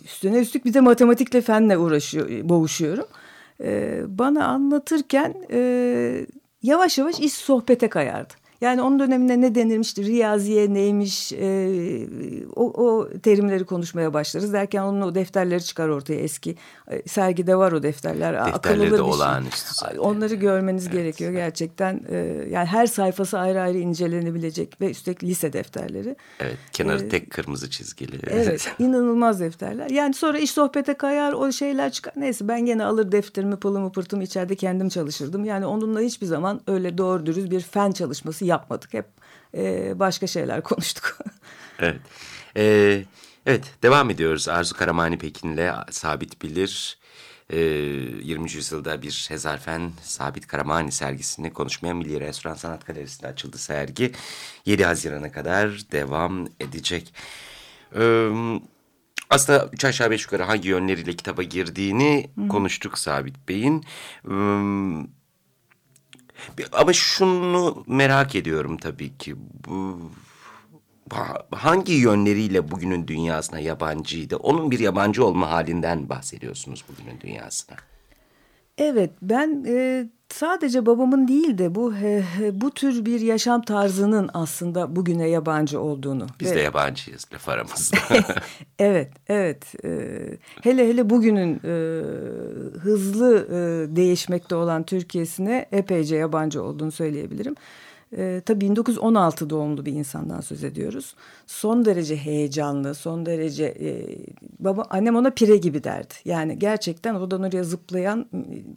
Üstüne 0.05 0.39
üstlük 0.39 0.65
bir 0.65 0.75
de 0.75 0.81
matematikle 0.81 1.41
fenle 1.41 1.79
uğraşıyor, 1.79 2.29
boğuşuyorum. 2.49 3.07
Bana 4.19 4.47
anlatırken 4.47 5.35
yavaş 6.63 6.99
yavaş 6.99 7.21
iş 7.21 7.33
sohbete 7.33 7.89
kayardı. 7.89 8.35
Yani 8.61 8.83
onun 8.83 8.99
döneminde 8.99 9.41
ne 9.41 9.55
denirmişti, 9.55 10.05
riyaziye 10.05 10.75
neymiş, 10.75 11.33
e, 11.33 11.71
o, 12.57 12.85
o 12.85 13.09
terimleri 13.23 13.65
konuşmaya 13.65 14.15
başlarız. 14.15 14.53
Derken 14.53 14.83
onun 14.83 15.01
o 15.01 15.15
defterleri 15.15 15.65
çıkar 15.65 15.89
ortaya 15.89 16.21
eski. 16.21 16.57
E, 16.91 17.09
sergide 17.09 17.57
var 17.57 17.73
o 17.73 17.83
defterler. 17.83 18.47
Defterleri 18.47 18.91
de 18.91 18.97
şey. 18.97 19.01
olağanüstü 19.01 19.75
zaten. 19.75 19.99
Onları 19.99 20.35
görmeniz 20.35 20.87
evet. 20.87 20.93
gerekiyor 20.93 21.33
gerçekten. 21.33 22.01
E, 22.11 22.17
yani 22.51 22.67
her 22.67 22.87
sayfası 22.87 23.39
ayrı 23.39 23.61
ayrı 23.61 23.79
incelenebilecek 23.79 24.81
ve 24.81 24.91
üstelik 24.91 25.25
lise 25.25 25.53
defterleri. 25.53 26.17
Evet, 26.41 26.57
kenarı 26.73 27.05
ee, 27.05 27.09
tek 27.09 27.31
kırmızı 27.31 27.71
çizgili. 27.71 28.19
Evet, 28.31 28.73
inanılmaz 28.79 29.41
defterler. 29.41 29.91
Yani 29.91 30.15
sonra 30.15 30.39
iş 30.39 30.51
sohbete 30.51 30.95
kayar, 30.95 31.33
o 31.33 31.53
şeyler 31.53 31.93
çıkar. 31.93 32.13
Neyse 32.17 32.49
ben 32.49 32.67
gene 32.67 32.85
alır 32.85 33.13
defterimi, 33.13 33.57
pılımı, 33.57 33.93
pırtımı 33.93 34.23
içeride 34.23 34.57
kendim 34.57 34.89
çalışırdım. 34.89 35.45
Yani 35.45 35.67
onunla 35.67 36.01
hiçbir 36.01 36.27
zaman 36.27 36.61
öyle 36.67 36.99
doğru 36.99 37.27
dürüst 37.27 37.51
bir 37.51 37.61
fen 37.61 37.93
çalışması 37.93 38.50
yapmadık. 38.51 38.95
Hep 38.95 39.07
e, 39.57 39.93
başka 39.99 40.27
şeyler 40.27 40.63
konuştuk. 40.71 41.19
evet. 41.79 42.01
Ee, 42.57 43.05
evet 43.47 43.75
devam 43.83 44.11
ediyoruz. 44.11 44.49
Arzu 44.49 44.77
Karamani 44.77 45.19
Pekin'le 45.19 45.71
Sabit 45.91 46.43
Bilir. 46.43 46.99
Ee, 47.51 47.59
20. 47.59 48.53
yüzyılda 48.53 49.03
bir 49.03 49.27
Hezarfen 49.29 49.93
Sabit 50.03 50.47
Karamani 50.47 50.93
sergisini 50.93 51.53
konuşmaya 51.53 51.95
Milli 51.95 52.21
Restoran 52.21 52.55
Sanat 52.55 52.87
Galerisi'nde 52.87 53.27
açıldı 53.29 53.59
sergi. 53.59 54.13
7 54.67 54.85
Haziran'a 54.85 55.33
kadar 55.33 55.71
devam 55.93 56.47
edecek. 56.61 57.15
Ee, 57.97 58.31
aslında 59.31 59.69
üç 59.73 59.85
aşağı 59.85 60.11
beş 60.11 60.25
yukarı 60.25 60.43
hangi 60.43 60.69
yönleriyle 60.69 61.13
kitaba 61.13 61.43
girdiğini 61.43 62.31
Hı. 62.39 62.49
konuştuk 62.49 62.99
Sabit 62.99 63.49
Bey'in. 63.49 63.85
Ee, 64.31 64.31
ama 66.73 66.93
şunu 66.93 67.85
merak 67.87 68.35
ediyorum 68.35 68.77
tabii 68.77 69.19
ki. 69.19 69.37
Bu 69.67 69.99
hangi 71.51 71.93
yönleriyle 71.93 72.71
bugünün 72.71 73.07
dünyasına 73.09 73.59
yabancıydı? 73.59 74.37
Onun 74.37 74.71
bir 74.71 74.79
yabancı 74.79 75.25
olma 75.25 75.51
halinden 75.51 76.09
bahsediyorsunuz 76.09 76.85
bugünün 76.89 77.21
dünyasına. 77.21 77.77
Evet 78.81 79.11
ben 79.23 79.65
e, 79.69 80.07
sadece 80.29 80.87
babamın 80.87 81.29
değil 81.29 81.59
de 81.59 81.75
bu 81.75 81.95
he, 81.95 82.25
bu 82.53 82.71
tür 82.71 83.05
bir 83.05 83.21
yaşam 83.21 83.63
tarzının 83.63 84.31
aslında 84.35 84.97
bugüne 84.97 85.29
yabancı 85.29 85.81
olduğunu. 85.81 86.27
Biz 86.41 86.51
ve... 86.51 86.55
de 86.55 86.61
yabancıyız 86.61 87.27
laf 87.33 87.49
aramızda. 87.49 87.97
evet, 88.79 89.13
evet. 89.29 89.85
E, 89.85 89.89
hele 90.63 90.89
hele 90.89 91.11
bugünün 91.11 91.55
e, 91.65 91.73
hızlı 92.79 93.47
e, 93.47 93.97
değişmekte 93.97 94.55
olan 94.55 94.83
Türkiye'sine 94.83 95.67
epeyce 95.73 96.17
yabancı 96.17 96.63
olduğunu 96.63 96.93
söyleyebilirim. 96.93 97.55
E, 98.17 98.43
tabii 98.47 98.61
1916 98.61 99.51
doğumlu 99.51 99.87
bir 99.87 99.93
insandan 99.93 100.41
söz 100.41 100.65
ediyoruz. 100.65 101.15
Son 101.47 101.85
derece 101.85 102.17
heyecanlı, 102.17 102.95
son 102.95 103.27
derece 103.27 103.65
e, 103.65 104.19
baba 104.59 104.87
annem 104.91 105.17
ona 105.17 105.31
pire 105.31 105.57
gibi 105.57 105.85
derdi. 105.85 106.15
Yani 106.25 106.59
gerçekten 106.59 107.15
oradan 107.15 107.43
oraya 107.43 107.65
zıplayan 107.65 108.27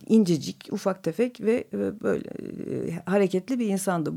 incecik, 0.07 0.67
ufak 0.71 1.03
tefek 1.03 1.41
ve 1.41 1.63
e, 1.73 2.01
böyle 2.01 2.29
e, 2.29 3.01
hareketli 3.05 3.59
bir 3.59 3.67
insandı. 3.67 4.13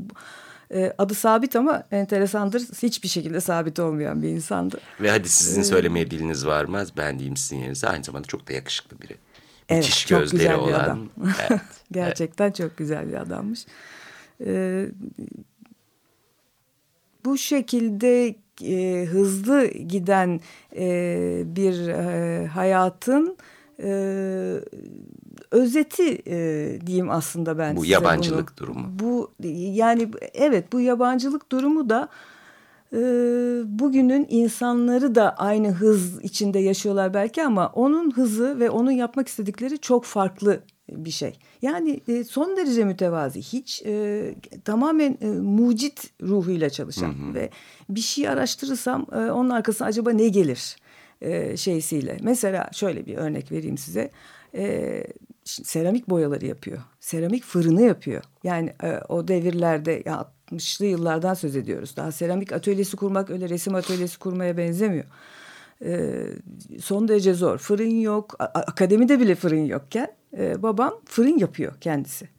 E, 0.73 0.93
adı 0.97 1.13
sabit 1.13 1.55
ama 1.55 1.83
enteresandır. 1.91 2.61
Hiçbir 2.61 3.07
şekilde 3.07 3.41
sabit 3.41 3.79
olmayan 3.79 4.21
bir 4.21 4.29
insandı. 4.29 4.79
Ve 5.01 5.11
hadi 5.11 5.29
sizin 5.29 5.61
ee, 5.61 5.63
söylemeye 5.63 6.11
diliniz 6.11 6.45
varmaz. 6.45 6.91
Ben 6.97 7.19
diyeyim 7.19 7.37
sizin 7.37 7.57
yerinize. 7.57 7.87
Aynı 7.87 8.03
zamanda 8.03 8.27
çok 8.27 8.49
da 8.49 8.53
yakışıklı 8.53 9.01
biri. 9.01 9.15
Evet, 9.69 9.83
Müthiş 9.83 10.07
çok 10.07 10.19
gözleri 10.19 10.39
güzel 10.39 10.55
olan. 10.55 10.69
Bir 10.69 10.73
adam. 10.73 11.09
Evet, 11.49 11.61
Gerçekten 11.91 12.45
evet. 12.45 12.55
çok 12.55 12.77
güzel 12.77 13.07
bir 13.07 13.13
adammış. 13.13 13.65
E, 14.45 14.85
bu 17.25 17.37
şekilde 17.37 18.35
e, 18.63 19.05
hızlı 19.05 19.67
giden 19.67 20.39
e, 20.75 21.43
bir 21.45 21.87
e, 21.87 22.45
hayatın 22.47 23.37
e, 23.83 23.89
özeti 25.51 26.21
e, 26.27 26.79
diyeyim 26.85 27.09
aslında 27.09 27.57
ben 27.57 27.75
bu 27.75 27.81
size 27.81 27.93
yabancılık 27.93 28.49
bunu. 28.49 28.57
durumu. 28.57 28.87
Bu 28.99 29.31
yani 29.73 30.11
evet 30.33 30.73
bu 30.73 30.79
yabancılık 30.79 31.51
durumu 31.51 31.89
da 31.89 32.09
e, 32.93 32.97
bugünün 33.65 34.27
insanları 34.29 35.15
da 35.15 35.35
aynı 35.35 35.71
hız 35.71 36.23
içinde 36.23 36.59
yaşıyorlar 36.59 37.13
belki 37.13 37.43
ama 37.43 37.71
onun 37.75 38.11
hızı 38.11 38.59
ve 38.59 38.69
onun 38.69 38.91
yapmak 38.91 39.27
istedikleri 39.27 39.77
çok 39.77 40.05
farklı 40.05 40.59
bir 40.89 41.11
şey. 41.11 41.33
Yani 41.61 42.01
e, 42.07 42.23
son 42.23 42.57
derece 42.57 42.85
mütevazi, 42.85 43.41
hiç 43.41 43.83
e, 43.85 44.35
tamamen 44.65 45.17
e, 45.21 45.27
mucit 45.27 46.09
ruhuyla 46.21 46.69
çalışan 46.69 47.13
hı 47.13 47.29
hı. 47.29 47.33
ve 47.33 47.49
bir 47.89 48.01
şey 48.01 48.29
araştırırsam 48.29 49.05
e, 49.11 49.15
onun 49.15 49.49
arkasına 49.49 49.87
acaba 49.87 50.11
ne 50.11 50.27
gelir 50.27 50.75
e, 51.21 51.57
şeysiyle. 51.57 52.17
Mesela 52.21 52.69
şöyle 52.73 53.05
bir 53.05 53.17
örnek 53.17 53.51
vereyim 53.51 53.77
size. 53.77 54.11
E, 54.55 55.03
seramik 55.45 56.09
boyaları 56.09 56.45
yapıyor. 56.45 56.79
Seramik 56.99 57.43
fırını 57.43 57.81
yapıyor. 57.81 58.23
Yani 58.43 58.73
e, 58.83 58.99
o 59.09 59.27
devirlerde 59.27 60.03
ya 60.05 60.29
60'lı 60.51 60.85
yıllardan 60.85 61.33
söz 61.33 61.55
ediyoruz. 61.55 61.93
Daha 61.97 62.11
seramik 62.11 62.51
atölyesi 62.51 62.97
kurmak 62.97 63.29
öyle 63.29 63.49
resim 63.49 63.75
atölyesi 63.75 64.19
kurmaya 64.19 64.57
benzemiyor. 64.57 65.05
E, 65.85 66.23
son 66.81 67.07
derece 67.07 67.33
zor. 67.33 67.57
Fırın 67.57 67.99
yok. 67.99 68.35
Akademide 68.39 69.19
bile 69.19 69.35
fırın 69.35 69.65
yokken 69.65 70.07
e, 70.37 70.63
babam 70.63 70.93
fırın 71.05 71.37
yapıyor 71.37 71.73
kendisi. 71.81 72.29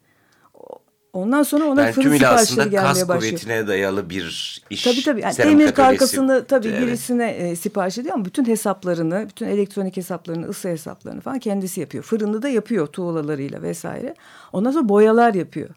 Ondan 1.13 1.43
sonra 1.43 1.65
ona 1.65 1.81
yani 1.81 1.91
fırın 1.91 2.13
siparişleri 2.13 2.69
gelmeye 2.69 2.89
başlıyor. 2.89 3.07
kas 3.07 3.19
kuvvetine 3.19 3.67
dayalı 3.67 4.09
bir 4.09 4.61
iş. 4.69 4.83
Tabii 4.83 5.03
tabii. 5.03 5.21
Yani 5.21 5.37
demir 5.37 5.71
karkasını 5.71 6.45
tabii 6.45 6.67
evet. 6.67 6.81
birisine 6.81 7.29
e, 7.29 7.55
sipariş 7.55 7.97
ediyor 7.97 8.15
ama 8.15 8.25
bütün 8.25 8.45
hesaplarını, 8.45 9.25
bütün 9.29 9.47
elektronik 9.47 9.97
hesaplarını, 9.97 10.49
ısı 10.49 10.69
hesaplarını 10.69 11.21
falan 11.21 11.39
kendisi 11.39 11.79
yapıyor. 11.79 12.03
Fırını 12.03 12.41
da 12.41 12.49
yapıyor 12.49 12.87
tuğlalarıyla 12.87 13.61
vesaire. 13.61 14.15
Ondan 14.53 14.71
sonra 14.71 14.89
boyalar 14.89 15.33
yapıyor. 15.33 15.69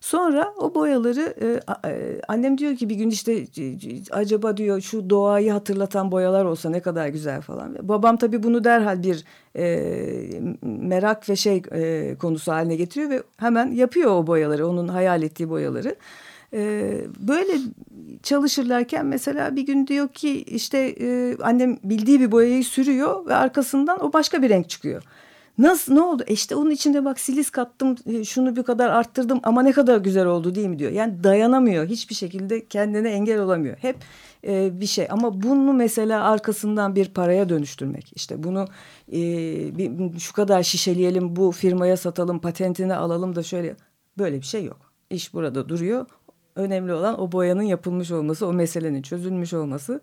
Sonra 0.00 0.54
o 0.58 0.74
boyaları 0.74 1.34
e, 1.40 1.60
e, 1.88 2.20
annem 2.28 2.58
diyor 2.58 2.76
ki 2.76 2.88
bir 2.88 2.94
gün 2.94 3.10
işte 3.10 3.44
acaba 4.10 4.56
diyor 4.56 4.80
şu 4.80 5.10
doğayı 5.10 5.52
hatırlatan 5.52 6.12
boyalar 6.12 6.44
olsa 6.44 6.70
ne 6.70 6.80
kadar 6.80 7.08
güzel 7.08 7.40
falan. 7.40 7.76
Babam 7.82 8.16
tabii 8.16 8.42
bunu 8.42 8.64
derhal 8.64 9.02
bir 9.02 9.24
e, 9.56 10.42
merak 10.62 11.28
ve 11.28 11.36
şey 11.36 11.62
e, 11.72 12.14
konusu 12.20 12.52
haline 12.52 12.76
getiriyor 12.76 13.10
ve 13.10 13.22
hemen 13.36 13.72
yapıyor 13.72 14.10
o 14.10 14.26
boyaları 14.26 14.68
onun 14.68 14.88
hayal 14.88 15.22
ettiği 15.22 15.50
boyaları. 15.50 15.96
E, 16.52 16.92
böyle 17.18 17.52
çalışırlarken 18.22 19.06
mesela 19.06 19.56
bir 19.56 19.62
gün 19.62 19.86
diyor 19.86 20.08
ki 20.08 20.42
işte 20.42 20.78
e, 20.78 21.36
annem 21.42 21.78
bildiği 21.84 22.20
bir 22.20 22.32
boyayı 22.32 22.64
sürüyor 22.64 23.26
ve 23.26 23.34
arkasından 23.34 24.04
o 24.04 24.12
başka 24.12 24.42
bir 24.42 24.48
renk 24.48 24.70
çıkıyor. 24.70 25.02
Nasıl 25.60 25.94
ne 25.94 26.00
oldu? 26.00 26.22
E 26.26 26.32
işte 26.32 26.54
onun 26.54 26.70
içinde 26.70 27.04
bak 27.04 27.20
silis 27.20 27.50
kattım 27.50 27.96
e, 28.06 28.24
şunu 28.24 28.56
bir 28.56 28.62
kadar 28.62 28.90
arttırdım 28.90 29.40
ama 29.42 29.62
ne 29.62 29.72
kadar 29.72 29.98
güzel 29.98 30.26
oldu 30.26 30.54
değil 30.54 30.66
mi 30.66 30.78
diyor. 30.78 30.92
Yani 30.92 31.24
dayanamıyor 31.24 31.86
hiçbir 31.86 32.14
şekilde 32.14 32.66
kendine 32.66 33.10
engel 33.10 33.40
olamıyor. 33.40 33.76
Hep 33.76 33.96
e, 34.46 34.80
bir 34.80 34.86
şey 34.86 35.06
ama 35.10 35.42
bunu 35.42 35.72
mesela 35.72 36.24
arkasından 36.24 36.96
bir 36.96 37.08
paraya 37.08 37.48
dönüştürmek. 37.48 38.12
İşte 38.14 38.42
bunu 38.42 38.66
e, 39.12 39.18
bir, 39.78 40.18
şu 40.18 40.32
kadar 40.32 40.62
şişeleyelim 40.62 41.36
bu 41.36 41.52
firmaya 41.52 41.96
satalım 41.96 42.38
patentini 42.38 42.94
alalım 42.94 43.36
da 43.36 43.42
şöyle 43.42 43.76
böyle 44.18 44.36
bir 44.36 44.46
şey 44.46 44.64
yok. 44.64 44.92
İş 45.10 45.34
burada 45.34 45.68
duruyor. 45.68 46.06
Önemli 46.56 46.92
olan 46.92 47.20
o 47.20 47.32
boyanın 47.32 47.62
yapılmış 47.62 48.10
olması, 48.10 48.46
o 48.46 48.52
meselenin 48.52 49.02
çözülmüş 49.02 49.54
olması. 49.54 50.00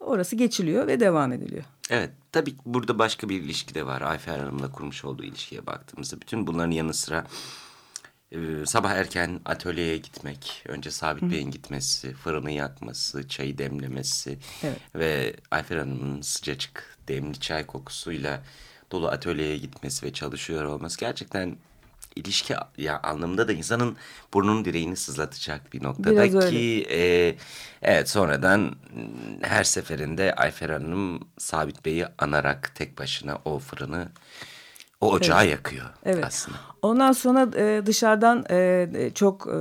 Orası 0.00 0.36
geçiliyor 0.36 0.86
ve 0.86 1.00
devam 1.00 1.32
ediliyor. 1.32 1.64
Evet 1.90 2.10
tabii 2.32 2.54
burada 2.66 2.98
başka 2.98 3.28
bir 3.28 3.42
ilişki 3.42 3.74
de 3.74 3.86
var. 3.86 4.00
Ayfer 4.02 4.38
Hanım'la 4.38 4.72
kurmuş 4.72 5.04
olduğu 5.04 5.24
ilişkiye 5.24 5.66
baktığımızda. 5.66 6.20
Bütün 6.20 6.46
bunların 6.46 6.70
yanı 6.70 6.94
sıra 6.94 7.26
e, 8.32 8.66
sabah 8.66 8.90
erken 8.90 9.40
atölyeye 9.44 9.96
gitmek. 9.96 10.64
Önce 10.68 10.90
Sabit 10.90 11.22
Hı. 11.22 11.30
Bey'in 11.30 11.50
gitmesi, 11.50 12.12
fırını 12.14 12.50
yakması, 12.50 13.28
çayı 13.28 13.58
demlemesi. 13.58 14.38
Evet. 14.62 14.78
Ve 14.94 15.36
Ayfer 15.50 15.76
Hanım'ın 15.76 16.20
sıcacık 16.20 16.98
demli 17.08 17.40
çay 17.40 17.66
kokusuyla 17.66 18.42
dolu 18.92 19.08
atölyeye 19.08 19.58
gitmesi 19.58 20.06
ve 20.06 20.12
çalışıyor 20.12 20.64
olması 20.64 20.98
gerçekten 21.00 21.56
ilişki 22.18 22.54
ya 22.78 23.00
anlamında 23.02 23.48
da 23.48 23.52
insanın 23.52 23.96
burnunun 24.34 24.64
direğini 24.64 24.96
sızlatacak 24.96 25.72
bir 25.72 25.82
noktada 25.82 26.50
ki 26.50 26.86
e, 26.90 27.34
evet 27.82 28.08
sonradan 28.08 28.76
her 29.42 29.64
seferinde 29.64 30.34
Ayfer 30.34 30.70
Hanım 30.70 31.20
Sabit 31.38 31.84
Bey'i 31.84 32.06
anarak 32.18 32.74
tek 32.74 32.98
başına 32.98 33.38
o 33.44 33.58
fırını 33.58 34.08
o 35.00 35.10
ocağı 35.10 35.42
evet. 35.42 35.52
yakıyor 35.52 35.86
evet. 36.04 36.24
aslında. 36.24 36.58
Ondan 36.82 37.12
sonra 37.12 37.48
e, 37.56 37.86
dışarıdan 37.86 38.44
e, 38.50 39.10
çok 39.14 39.46
e, 39.46 39.58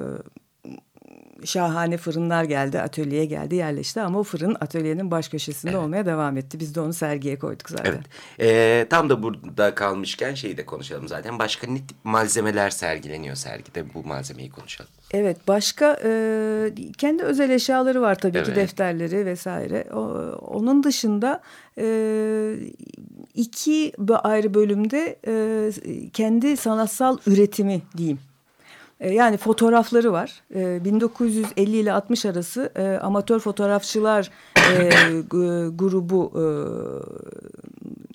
şahane 1.45 1.97
fırınlar 1.97 2.43
geldi, 2.43 2.81
atölyeye 2.81 3.25
geldi, 3.25 3.55
yerleşti 3.55 4.01
ama 4.01 4.19
o 4.19 4.23
fırın 4.23 4.57
atölyenin 4.61 5.11
baş 5.11 5.29
köşesinde 5.29 5.71
evet. 5.71 5.81
olmaya 5.83 6.05
devam 6.05 6.37
etti. 6.37 6.59
Biz 6.59 6.75
de 6.75 6.81
onu 6.81 6.93
sergiye 6.93 7.39
koyduk 7.39 7.69
zaten. 7.69 7.91
Evet. 7.91 8.05
Ee, 8.39 8.87
tam 8.89 9.09
da 9.09 9.23
burada 9.23 9.75
kalmışken 9.75 10.33
şeyi 10.33 10.57
de 10.57 10.65
konuşalım 10.65 11.07
zaten. 11.07 11.39
Başka 11.39 11.67
ne 11.67 11.77
tip 11.77 11.97
malzemeler 12.03 12.69
sergileniyor 12.69 13.35
sergide? 13.35 13.93
Bu 13.93 14.03
malzemeyi 14.03 14.49
konuşalım. 14.49 14.91
Evet, 15.11 15.47
başka 15.47 15.99
e, 16.03 16.73
kendi 16.97 17.23
özel 17.23 17.49
eşyaları 17.49 18.01
var 18.01 18.15
tabii 18.15 18.37
evet. 18.37 18.47
ki 18.47 18.55
defterleri 18.55 19.25
vesaire. 19.25 19.87
O, 19.93 19.99
onun 20.31 20.83
dışında 20.83 21.41
e, 21.77 21.85
iki 23.33 23.93
ayrı 24.23 24.53
bölümde 24.53 25.19
e, 25.27 25.71
kendi 26.09 26.57
sanatsal 26.57 27.17
üretimi 27.27 27.81
diyeyim 27.97 28.19
yani 28.99 29.37
fotoğrafları 29.37 30.11
var. 30.11 30.43
1950 30.49 31.75
e, 31.75 31.79
ile 31.79 31.93
60 31.93 32.25
arası 32.25 32.71
e, 32.75 32.83
amatör 32.83 33.39
fotoğrafçılar 33.39 34.31
grubu 35.77 36.31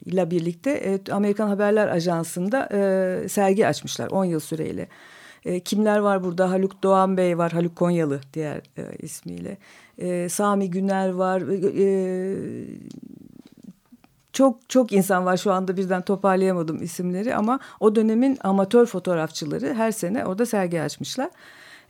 ile 0.07 0.31
birlikte 0.31 1.01
Amerikan 1.11 1.49
Haberler 1.49 1.89
Ajansı'nda 1.89 2.69
sergi 3.29 3.67
açmışlar 3.67 4.11
10 4.11 4.25
yıl 4.25 4.41
süreyle. 4.41 4.89
kimler 5.65 5.99
var 5.99 6.25
burada? 6.25 6.51
Haluk 6.51 6.83
Doğan 6.83 7.17
Bey 7.17 7.39
var, 7.39 7.53
Haluk 7.53 7.77
Konyalı 7.77 8.21
diğer 8.35 8.61
ismiyle. 8.99 9.59
Sami 10.29 10.71
Güner 10.71 11.09
var, 11.09 11.43
çok 14.33 14.69
çok 14.69 14.93
insan 14.93 15.25
var 15.25 15.37
şu 15.37 15.53
anda 15.53 15.77
birden 15.77 16.03
toparlayamadım 16.03 16.83
isimleri 16.83 17.35
ama 17.35 17.61
o 17.81 17.95
dönemin 17.95 18.39
amatör 18.45 18.87
fotoğrafçıları 18.87 19.75
her 19.75 19.93
sene 19.93 20.27
orada 20.27 20.47
sergi 20.47 20.83
açmışlar. 20.83 21.31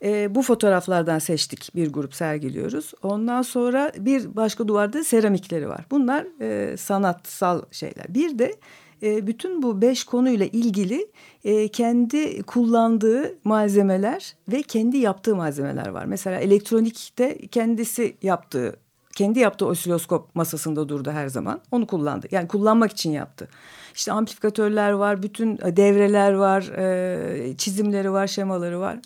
E, 0.04 0.34
bu 0.34 0.42
fotoğraflardan 0.42 1.18
seçtik 1.18 1.70
bir 1.74 1.92
grup 1.92 2.14
sergiliyoruz. 2.14 2.92
Ondan 3.02 3.42
sonra 3.42 3.92
bir 3.98 4.36
başka 4.36 4.68
duvarda 4.68 5.04
seramikleri 5.04 5.68
var. 5.68 5.84
Bunlar 5.90 6.26
e, 6.40 6.76
sanatsal 6.76 7.62
şeyler. 7.70 8.06
Bir 8.08 8.38
de 8.38 8.54
e, 9.02 9.26
bütün 9.26 9.62
bu 9.62 9.82
beş 9.82 10.04
konuyla 10.04 10.46
ilgili 10.46 11.06
e, 11.44 11.68
kendi 11.68 12.42
kullandığı 12.42 13.38
malzemeler 13.44 14.34
ve 14.48 14.62
kendi 14.62 14.98
yaptığı 14.98 15.36
malzemeler 15.36 15.88
var. 15.88 16.04
Mesela 16.04 16.40
elektronikte 16.40 17.38
kendisi 17.46 18.16
yaptığı 18.22 18.76
kendi 19.16 19.38
yaptığı 19.38 19.66
osiloskop 19.66 20.34
masasında 20.34 20.88
durdu 20.88 21.10
her 21.10 21.28
zaman. 21.28 21.60
Onu 21.70 21.86
kullandı. 21.86 22.26
Yani 22.30 22.48
kullanmak 22.48 22.90
için 22.92 23.10
yaptı. 23.10 23.48
İşte 23.94 24.12
amplifikatörler 24.12 24.90
var, 24.90 25.22
bütün 25.22 25.58
e, 25.62 25.76
devreler 25.76 26.32
var, 26.32 26.62
e, 26.62 27.56
çizimleri 27.56 28.12
var, 28.12 28.26
şemaları 28.26 28.80
var. 28.80 28.98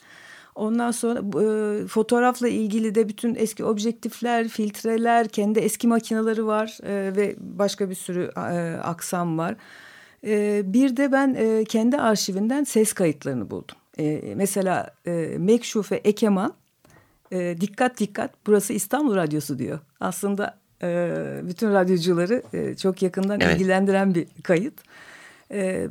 Ondan 0.55 0.91
sonra 0.91 1.19
e, 1.19 1.87
fotoğrafla 1.87 2.49
ilgili 2.49 2.95
de 2.95 3.09
bütün 3.09 3.35
eski 3.35 3.65
objektifler, 3.65 4.49
filtreler, 4.49 5.29
kendi 5.29 5.59
eski 5.59 5.89
makineleri 5.89 6.47
var 6.47 6.79
ve 7.17 7.37
başka 7.39 7.91
bir 7.91 7.95
sürü 7.95 8.31
aksam 8.83 9.39
var. 9.39 9.57
Bir 10.73 10.97
de 10.97 11.13
ben 11.13 11.65
kendi 11.65 11.97
arşivinden 11.97 12.65
ses 12.65 12.93
kayıtlarını 12.93 13.51
buldum. 13.51 13.77
Mesela 14.35 14.91
e, 15.07 15.11
Mekşufe 15.39 15.97
Ekeman 15.97 16.55
e, 17.33 17.57
dikkat 17.61 18.01
dikkat 18.01 18.31
burası 18.47 18.73
İstanbul 18.73 19.17
Radyosu 19.17 19.59
diyor. 19.59 19.79
Aslında 20.01 20.59
e, 20.83 21.15
bütün 21.43 21.73
radyocuları 21.73 22.43
e, 22.53 22.77
çok 22.77 23.03
yakından 23.03 23.41
evet. 23.41 23.55
ilgilendiren 23.55 24.15
bir 24.15 24.27
kayıt. 24.43 24.75
E, 25.51 25.89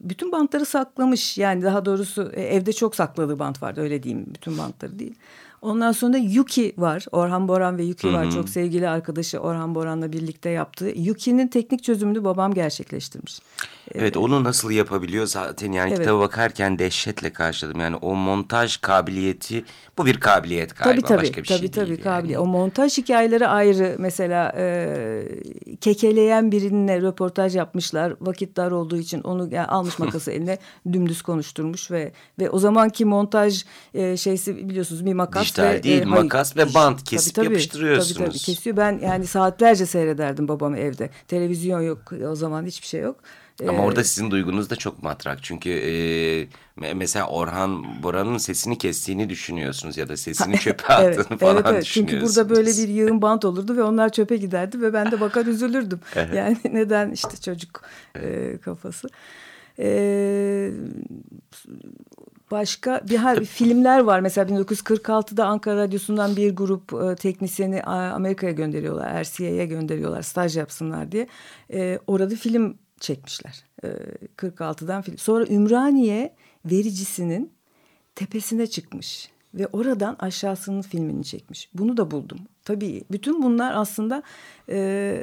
bütün 0.00 0.32
bantları 0.32 0.66
saklamış 0.66 1.38
yani 1.38 1.62
daha 1.62 1.84
doğrusu 1.84 2.32
e, 2.34 2.42
evde 2.42 2.72
çok 2.72 2.96
sakladığı 2.96 3.38
bant 3.38 3.62
vardı 3.62 3.80
öyle 3.80 4.02
diyeyim 4.02 4.26
bütün 4.34 4.58
bantları 4.58 4.98
değil. 4.98 5.14
Ondan 5.62 5.92
sonra 5.92 6.16
Yuki 6.16 6.72
var. 6.78 7.06
Orhan 7.12 7.48
Boran 7.48 7.78
ve 7.78 7.84
Yuki 7.84 8.08
Hı 8.08 8.12
-hı. 8.12 8.14
var. 8.14 8.30
Çok 8.30 8.48
sevgili 8.48 8.88
arkadaşı 8.88 9.38
Orhan 9.38 9.74
Boran'la 9.74 10.12
birlikte 10.12 10.50
yaptığı. 10.50 10.92
Yuki'nin 10.96 11.48
teknik 11.48 11.82
çözümünü 11.82 12.24
babam 12.24 12.54
gerçekleştirmiş. 12.54 13.40
Evet 13.94 14.16
onu 14.16 14.44
nasıl 14.44 14.70
yapabiliyor 14.70 15.26
zaten 15.26 15.72
yani 15.72 15.88
evet. 15.88 15.98
kitaba 15.98 16.20
bakarken 16.20 16.78
dehşetle 16.78 17.32
karşıladım. 17.32 17.80
Yani 17.80 17.96
o 17.96 18.14
montaj 18.14 18.76
kabiliyeti 18.76 19.64
bu 19.98 20.06
bir 20.06 20.20
kabiliyet 20.20 20.76
galiba 20.76 21.00
tabii, 21.00 21.08
tabii, 21.08 21.22
başka 21.22 21.42
bir 21.42 21.48
tabii, 21.48 21.58
şey 21.58 21.70
tabii, 21.70 21.86
değil. 21.86 22.02
Tabii 22.02 22.04
kabiliyet. 22.04 22.40
O 22.40 22.46
montaj 22.46 22.98
hikayeleri 22.98 23.46
ayrı 23.46 23.96
mesela 23.98 24.52
e, 24.56 25.24
kekeleyen 25.80 26.52
birinle 26.52 27.00
röportaj 27.00 27.56
yapmışlar. 27.56 28.14
Vakit 28.20 28.56
dar 28.56 28.70
olduğu 28.70 28.96
için 28.96 29.20
onu 29.20 29.48
yani 29.54 29.66
almış 29.66 29.98
makası 29.98 30.30
eline 30.32 30.58
dümdüz 30.92 31.22
konuşturmuş 31.22 31.90
ve 31.90 32.12
ve 32.38 32.50
o 32.50 32.58
zamanki 32.58 33.04
montaj 33.04 33.64
e, 33.94 34.16
şeysi 34.16 34.68
biliyorsunuz 34.68 35.06
bir 35.06 35.14
makas 35.14 35.51
Dijital 35.52 35.74
ve, 35.74 35.82
değil 35.82 36.02
e, 36.02 36.04
makas 36.04 36.56
ve 36.56 36.74
bant 36.74 37.04
kesip 37.04 37.34
tabii, 37.34 37.46
tabii, 37.46 37.54
yapıştırıyorsunuz. 37.54 38.14
Tabii 38.14 38.28
tabii 38.28 38.38
kesiyor. 38.38 38.76
Ben 38.76 39.00
yani 39.02 39.26
saatlerce 39.26 39.86
seyrederdim 39.86 40.48
babamı 40.48 40.78
evde. 40.78 41.10
Televizyon 41.28 41.80
yok 41.80 42.12
o 42.30 42.34
zaman 42.34 42.66
hiçbir 42.66 42.86
şey 42.86 43.00
yok. 43.00 43.16
Ama 43.68 43.72
ee, 43.72 43.80
orada 43.80 44.04
sizin 44.04 44.30
duygunuz 44.30 44.70
da 44.70 44.76
çok 44.76 45.02
matrak. 45.02 45.42
Çünkü 45.42 45.70
e, 45.70 46.94
mesela 46.94 47.26
Orhan 47.26 48.02
Bora'nın 48.02 48.38
sesini 48.38 48.78
kestiğini 48.78 49.28
düşünüyorsunuz 49.28 49.96
ya 49.96 50.08
da 50.08 50.16
sesini 50.16 50.58
çöpe 50.58 50.94
attığını 50.94 51.26
evet, 51.30 51.40
falan 51.40 51.56
evet, 51.56 51.66
evet. 51.66 51.82
düşünüyorsunuz. 51.84 52.34
Çünkü 52.34 52.44
burada 52.44 52.56
böyle 52.56 52.70
bir 52.70 52.88
yığın 52.88 53.22
bant 53.22 53.44
olurdu 53.44 53.76
ve 53.76 53.82
onlar 53.82 54.08
çöpe 54.08 54.36
giderdi 54.36 54.80
ve 54.82 54.92
ben 54.92 55.10
de 55.10 55.20
bakar 55.20 55.46
üzülürdüm. 55.46 56.00
evet. 56.14 56.34
Yani 56.34 56.56
neden 56.72 57.10
işte 57.10 57.36
çocuk 57.36 57.82
e, 58.16 58.58
kafası. 58.64 59.08
E, 59.78 60.70
başka 62.52 63.00
bir 63.08 63.16
ha, 63.16 63.34
filmler 63.34 64.00
var. 64.00 64.20
Mesela 64.20 64.50
1946'da 64.50 65.46
Ankara 65.46 65.76
Radyosu'ndan 65.76 66.36
bir 66.36 66.56
grup 66.56 66.92
e, 66.92 67.16
teknisyeni 67.16 67.82
Amerika'ya 67.82 68.52
gönderiyorlar. 68.52 69.24
RCA'ye 69.24 69.66
gönderiyorlar 69.66 70.22
staj 70.22 70.56
yapsınlar 70.56 71.12
diye. 71.12 71.26
E, 71.72 71.98
orada 72.06 72.34
film 72.34 72.78
çekmişler. 73.00 73.64
E, 73.82 73.88
ee, 73.88 74.26
46'dan 74.36 75.02
film. 75.02 75.18
Sonra 75.18 75.46
Ümraniye 75.46 76.34
vericisinin 76.64 77.52
tepesine 78.14 78.66
çıkmış 78.66 79.30
ve 79.54 79.66
oradan 79.66 80.16
aşağısının 80.18 80.82
filmini 80.82 81.24
çekmiş. 81.24 81.70
Bunu 81.74 81.96
da 81.96 82.10
buldum. 82.10 82.38
Tabii 82.64 83.04
bütün 83.10 83.42
bunlar 83.42 83.72
aslında 83.76 84.22
e, 84.68 85.16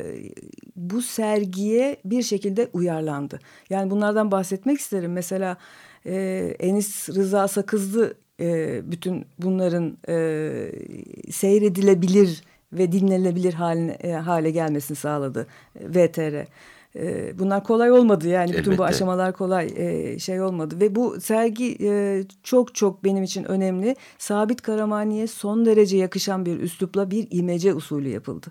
bu 0.75 1.01
sergiye 1.01 2.01
bir 2.05 2.23
şekilde 2.23 2.69
uyarlandı. 2.73 3.39
Yani 3.69 3.91
bunlardan 3.91 4.31
bahsetmek 4.31 4.79
isterim. 4.79 5.13
Mesela 5.13 5.57
e, 6.05 6.15
Enis 6.59 7.09
Rıza 7.09 7.47
Sakızlı 7.47 8.13
e, 8.39 8.81
bütün 8.91 9.25
bunların 9.39 9.97
e, 10.09 10.71
seyredilebilir 11.31 12.43
ve 12.73 12.91
dinlenebilir 12.91 13.53
haline, 13.53 13.91
e, 13.91 14.11
hale 14.11 14.51
gelmesini 14.51 14.97
sağladı 14.97 15.47
e, 15.79 15.89
VTR. 15.89 16.45
Ee, 16.95 17.39
bunlar 17.39 17.63
kolay 17.63 17.91
olmadı 17.91 18.27
yani 18.27 18.53
bütün 18.53 18.77
bu 18.77 18.83
aşamalar 18.83 19.33
kolay 19.33 19.73
e, 19.75 20.19
şey 20.19 20.41
olmadı 20.41 20.79
ve 20.79 20.95
bu 20.95 21.21
sergi 21.21 21.77
e, 21.81 22.23
çok 22.43 22.75
çok 22.75 23.03
benim 23.03 23.23
için 23.23 23.43
önemli. 23.43 23.95
Sabit 24.17 24.61
Karamani'ye 24.61 25.27
son 25.27 25.65
derece 25.65 25.97
yakışan 25.97 26.45
bir 26.45 26.59
üslupla 26.59 27.11
bir 27.11 27.27
imece 27.31 27.73
usulü 27.73 28.09
yapıldı. 28.09 28.47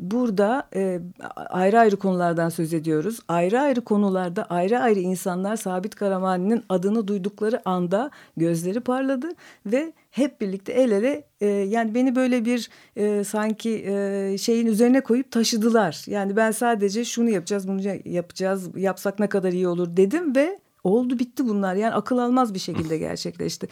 Burada 0.00 0.68
e, 0.74 1.00
ayrı 1.36 1.78
ayrı 1.78 1.96
konulardan 1.96 2.48
söz 2.48 2.74
ediyoruz. 2.74 3.20
Ayrı 3.28 3.60
ayrı 3.60 3.80
konularda 3.80 4.44
ayrı 4.44 4.78
ayrı 4.78 5.00
insanlar 5.00 5.56
Sabit 5.56 5.94
Karamani'nin 5.94 6.64
adını 6.68 7.08
duydukları 7.08 7.62
anda 7.64 8.10
gözleri 8.36 8.80
parladı 8.80 9.28
ve 9.66 9.92
hep 10.10 10.40
birlikte 10.40 10.72
el 10.72 10.90
ele 10.90 11.24
e, 11.40 11.46
yani 11.46 11.94
beni 11.94 12.16
böyle 12.16 12.44
bir 12.44 12.70
e, 12.96 13.24
sanki 13.24 13.84
e, 13.86 14.36
şeyin 14.38 14.66
üzerine 14.66 15.00
koyup 15.00 15.30
taşıdılar. 15.30 16.04
Yani 16.06 16.36
ben 16.36 16.50
sadece 16.50 17.04
şunu 17.04 17.30
yapacağız 17.30 17.68
bunu 17.68 17.80
yapacağız 18.04 18.76
yapsak 18.76 19.18
ne 19.18 19.28
kadar 19.28 19.52
iyi 19.52 19.68
olur 19.68 19.96
dedim 19.96 20.36
ve 20.36 20.58
oldu 20.84 21.18
bitti 21.18 21.48
bunlar 21.48 21.74
yani 21.74 21.94
akıl 21.94 22.18
almaz 22.18 22.54
bir 22.54 22.58
şekilde 22.58 22.98
gerçekleşti. 23.08 23.68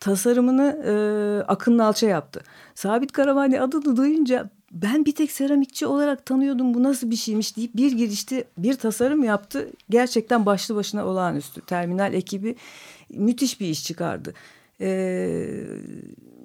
Tasarımını 0.00 0.82
e, 0.86 0.92
Akın 1.44 1.78
Nalça 1.78 2.06
yaptı. 2.06 2.40
Sabit 2.74 3.12
Karavani 3.12 3.60
adını 3.60 3.96
duyunca 3.96 4.50
ben 4.70 5.04
bir 5.04 5.14
tek 5.14 5.32
seramikçi 5.32 5.86
olarak 5.86 6.26
tanıyordum 6.26 6.74
bu 6.74 6.82
nasıl 6.82 7.10
bir 7.10 7.16
şeymiş 7.16 7.56
deyip 7.56 7.76
bir 7.76 7.92
girişti 7.92 8.44
bir 8.58 8.74
tasarım 8.74 9.24
yaptı. 9.24 9.70
Gerçekten 9.90 10.46
başlı 10.46 10.74
başına 10.74 11.06
olağanüstü. 11.06 11.60
Terminal 11.60 12.14
ekibi 12.14 12.56
müthiş 13.10 13.60
bir 13.60 13.68
iş 13.68 13.84
çıkardı. 13.84 14.34
Ee, 14.80 15.64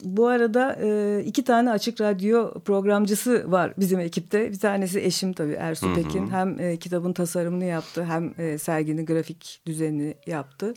bu 0.06 0.28
arada 0.28 0.78
e, 0.82 1.22
iki 1.26 1.44
tane 1.44 1.72
açık 1.72 2.02
radyo 2.02 2.54
programcısı 2.60 3.52
var 3.52 3.74
bizim 3.78 4.00
ekipte. 4.00 4.52
Bir 4.52 4.60
tanesi 4.60 5.00
eşim 5.00 5.34
tabii 5.34 5.54
Ersu 5.54 5.94
Pekin. 5.94 6.28
Hem 6.28 6.60
e, 6.60 6.78
kitabın 6.78 7.14
tasarımını 7.14 7.66
yaptı 7.66 8.04
hem 8.04 8.34
e, 8.38 8.58
serginin 8.58 9.06
grafik 9.06 9.62
düzenini 9.66 10.16
yaptı. 10.28 10.74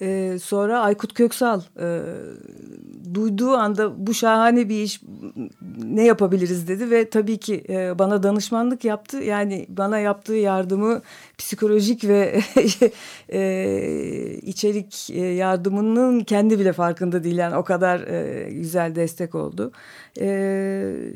E, 0.00 0.38
sonra 0.42 0.80
Aykut 0.80 1.14
Köksal 1.14 1.60
e, 1.80 2.00
duyduğu 3.14 3.50
anda 3.50 4.06
bu 4.06 4.14
şahane 4.14 4.68
bir 4.68 4.82
iş 4.82 5.00
ne 5.84 6.04
yapabiliriz 6.04 6.68
dedi 6.68 6.90
ve 6.90 7.10
tabii 7.10 7.38
ki 7.38 7.64
e, 7.68 7.98
bana 7.98 8.22
danışmanlık 8.22 8.84
yaptı. 8.84 9.16
Yani 9.16 9.66
bana 9.68 9.98
yaptığı 9.98 10.34
yardımı 10.34 11.02
psikolojik 11.40 12.08
ve 12.08 12.40
e, 13.32 13.40
içerik 14.42 15.10
yardımının 15.38 16.20
kendi 16.20 16.58
bile 16.58 16.72
farkında 16.72 17.24
değil. 17.24 17.36
Yani 17.36 17.56
o 17.56 17.64
kadar 17.64 18.00
e, 18.00 18.50
güzel 18.50 18.94
destek 18.94 19.34
oldu. 19.34 19.72
E, 20.20 21.12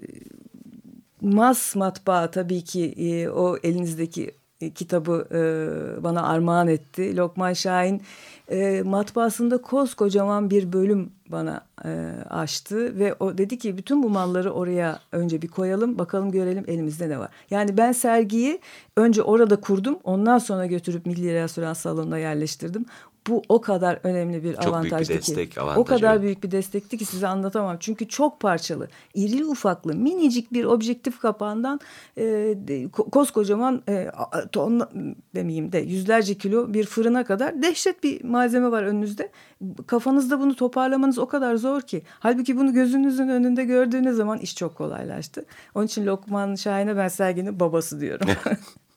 Mas 1.21 1.77
matbaa 1.77 2.31
tabii 2.31 2.65
ki 2.65 2.95
e, 2.97 3.29
o 3.29 3.57
elinizdeki 3.63 4.31
e, 4.61 4.71
kitabı 4.71 5.29
e, 5.31 5.43
bana 6.03 6.29
armağan 6.29 6.69
etti. 6.69 7.17
Lokman 7.17 7.53
Şahin 7.53 8.03
e, 8.51 8.83
matbaasında 8.83 9.59
koskocaman 9.59 10.51
bir 10.51 10.73
bölüm 10.73 11.11
bana 11.29 11.61
e, 11.85 12.11
açtı 12.31 12.99
ve 12.99 13.15
o 13.21 13.39
dedi 13.39 13.59
ki 13.59 13.79
bütün 13.79 14.03
bu 14.03 14.11
malları 14.11 14.53
oraya 14.53 15.01
önce 15.13 15.43
bir 15.43 15.49
koyalım 15.49 15.99
bakalım 15.99 16.31
görelim 16.31 16.65
elimizde 16.67 17.09
ne 17.09 17.19
var. 17.19 17.31
Yani 17.51 17.77
ben 17.77 17.93
sergiyi 17.93 18.61
önce 18.97 19.23
orada 19.23 19.61
kurdum 19.61 19.99
ondan 20.05 20.39
sonra 20.39 20.67
götürüp 20.67 21.07
Milli 21.07 21.35
Restoran 21.35 21.75
Salonu'na 21.75 22.19
yerleştirdim 22.19 22.87
bu 23.29 23.43
o 23.49 23.61
kadar 23.61 23.99
önemli 24.03 24.45
bir 24.45 24.55
çok 24.55 24.67
avantajdı 24.67 25.09
büyük 25.09 25.23
bir 25.23 25.27
destek, 25.27 25.53
ki. 25.53 25.61
Avantaj, 25.61 25.79
o 25.79 25.85
kadar 25.85 26.23
büyük 26.23 26.45
bir 26.45 26.51
destekti 26.51 26.99
ki 26.99 27.05
size 27.05 27.27
anlatamam. 27.27 27.77
Çünkü 27.81 28.09
çok 28.09 28.41
parçalı, 28.41 28.89
irili 29.15 29.45
ufaklı, 29.45 29.95
minicik 29.95 30.53
bir 30.53 30.65
objektif 30.65 31.19
kapağından 31.19 31.81
e, 32.19 32.89
koskocaman 32.91 33.83
e, 33.89 34.11
ton 34.53 34.89
demeyeyim 35.35 35.73
de 35.73 35.79
yüzlerce 35.79 36.35
kilo 36.35 36.75
bir 36.75 36.85
fırına 36.85 37.25
kadar 37.25 37.63
dehşet 37.63 38.03
bir 38.03 38.25
malzeme 38.25 38.71
var 38.71 38.83
önünüzde. 38.83 39.31
Kafanızda 39.87 40.41
bunu 40.41 40.57
toparlamanız 40.57 41.19
o 41.19 41.27
kadar 41.27 41.57
zor 41.57 41.81
ki. 41.81 42.03
Halbuki 42.09 42.57
bunu 42.57 42.73
gözünüzün 42.73 43.29
önünde 43.29 43.65
gördüğünüz 43.65 44.17
zaman 44.17 44.39
iş 44.39 44.57
çok 44.57 44.77
kolaylaştı. 44.77 45.45
Onun 45.75 45.87
için 45.87 46.07
Lokman 46.07 46.55
Şahin'e 46.55 46.97
ben 46.97 47.09
serginin 47.09 47.61
babası 47.61 48.01
diyorum. 48.01 48.29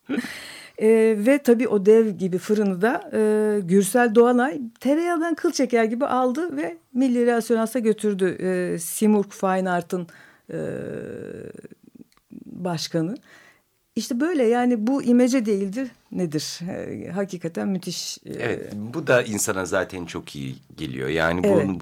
E, 0.82 1.16
ve 1.18 1.38
tabii 1.38 1.68
o 1.68 1.86
dev 1.86 2.08
gibi 2.08 2.38
fırını 2.38 2.82
da 2.82 3.10
e, 3.12 3.60
Gürsel 3.60 4.14
Doğanay 4.14 4.60
tereyağından 4.80 5.34
kıl 5.34 5.52
çeker 5.52 5.84
gibi 5.84 6.06
aldı 6.06 6.56
ve 6.56 6.76
Milli 6.94 7.26
Reasyonas'a 7.26 7.78
götürdü. 7.78 8.36
E, 8.40 8.78
Simurg 8.78 9.30
Fine 9.30 9.70
Art'ın 9.70 10.06
e, 10.52 10.58
başkanı. 12.46 13.14
İşte 13.98 14.20
böyle 14.20 14.44
yani 14.44 14.86
bu 14.86 15.02
imece 15.02 15.46
değildir 15.46 15.88
nedir? 16.12 16.60
E, 16.70 17.10
hakikaten 17.10 17.68
müthiş. 17.68 18.18
E, 18.18 18.32
evet 18.32 18.72
bu 18.74 19.06
da 19.06 19.22
insana 19.22 19.64
zaten 19.64 20.06
çok 20.06 20.36
iyi 20.36 20.56
geliyor. 20.76 21.08
Yani 21.08 21.40
evet. 21.44 21.66
bunu 21.66 21.78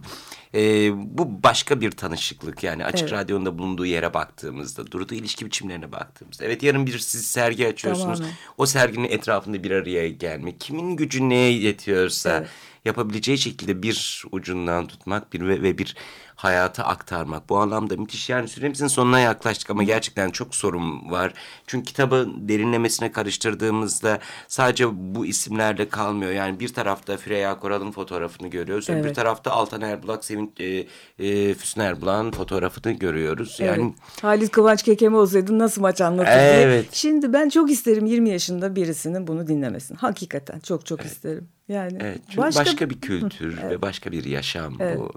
e, 0.54 0.92
bu 1.18 1.42
başka 1.42 1.80
bir 1.80 1.90
tanışıklık 1.90 2.62
yani 2.62 2.84
açık 2.84 3.08
evet. 3.08 3.12
radyonda 3.12 3.58
bulunduğu 3.58 3.86
yere 3.86 4.14
baktığımızda, 4.14 4.90
durduğu 4.90 5.14
ilişki 5.14 5.46
biçimlerine 5.46 5.92
baktığımızda. 5.92 6.44
Evet 6.44 6.62
yarın 6.62 6.86
bir 6.86 6.98
siz 6.98 7.26
sergi 7.26 7.68
açıyorsunuz. 7.68 8.18
Tamamen. 8.18 8.36
O 8.58 8.66
serginin 8.66 9.08
etrafında 9.08 9.62
bir 9.64 9.70
araya 9.70 10.08
gelmek. 10.08 10.60
Kimin 10.60 10.96
gücü 10.96 11.28
neye 11.28 11.52
yetiyorsa 11.52 12.38
evet. 12.38 12.48
Yapabileceği 12.86 13.38
şekilde 13.38 13.82
bir 13.82 14.24
ucundan 14.32 14.86
tutmak 14.86 15.32
bir 15.32 15.40
ve, 15.40 15.62
ve 15.62 15.78
bir 15.78 15.96
hayata 16.36 16.84
aktarmak. 16.84 17.48
Bu 17.48 17.58
anlamda 17.58 17.96
müthiş. 17.96 18.28
Yani 18.28 18.48
süremizin 18.48 18.86
sonuna 18.86 19.20
yaklaştık 19.20 19.70
ama 19.70 19.82
gerçekten 19.82 20.30
çok 20.30 20.54
sorun 20.54 21.10
var. 21.10 21.32
Çünkü 21.66 21.84
kitabı 21.84 22.28
derinlemesine 22.36 23.12
karıştırdığımızda 23.12 24.18
sadece 24.48 25.14
bu 25.14 25.26
isimlerle 25.26 25.88
kalmıyor. 25.88 26.32
Yani 26.32 26.60
bir 26.60 26.68
tarafta 26.68 27.16
Freya 27.16 27.58
Koral'ın 27.58 27.90
fotoğrafını 27.90 28.48
görüyoruz. 28.48 28.90
Evet. 28.90 29.04
Öbür 29.04 29.14
tarafta 29.14 29.50
Altan 29.50 29.80
Erbulak, 29.80 30.24
Sevinç, 30.24 30.50
e, 30.60 30.86
e, 31.18 31.54
Füsun 31.54 31.80
Erbulak'ın 31.80 32.30
fotoğrafını 32.30 32.92
görüyoruz. 32.92 33.56
Yani 33.60 33.82
evet. 33.82 34.22
Halit 34.22 34.50
Kıvanç 34.50 34.82
Kekeme 34.82 35.16
olsaydı 35.16 35.58
nasıl 35.58 35.82
maç 35.82 36.00
anlatır 36.00 36.30
evet. 36.32 36.88
Şimdi 36.92 37.32
ben 37.32 37.48
çok 37.48 37.70
isterim 37.70 38.06
20 38.06 38.30
yaşında 38.30 38.76
birisinin 38.76 39.26
bunu 39.26 39.46
dinlemesini. 39.46 39.98
Hakikaten 39.98 40.60
çok 40.60 40.86
çok 40.86 41.00
evet. 41.00 41.10
isterim. 41.10 41.48
Yani 41.68 41.98
evet, 42.00 42.20
başka... 42.36 42.60
başka 42.60 42.90
bir 42.90 43.00
kültür 43.00 43.58
evet. 43.62 43.70
ve 43.70 43.82
başka 43.82 44.12
bir 44.12 44.24
yaşam 44.24 44.76
evet. 44.80 44.98
bu. 44.98 45.10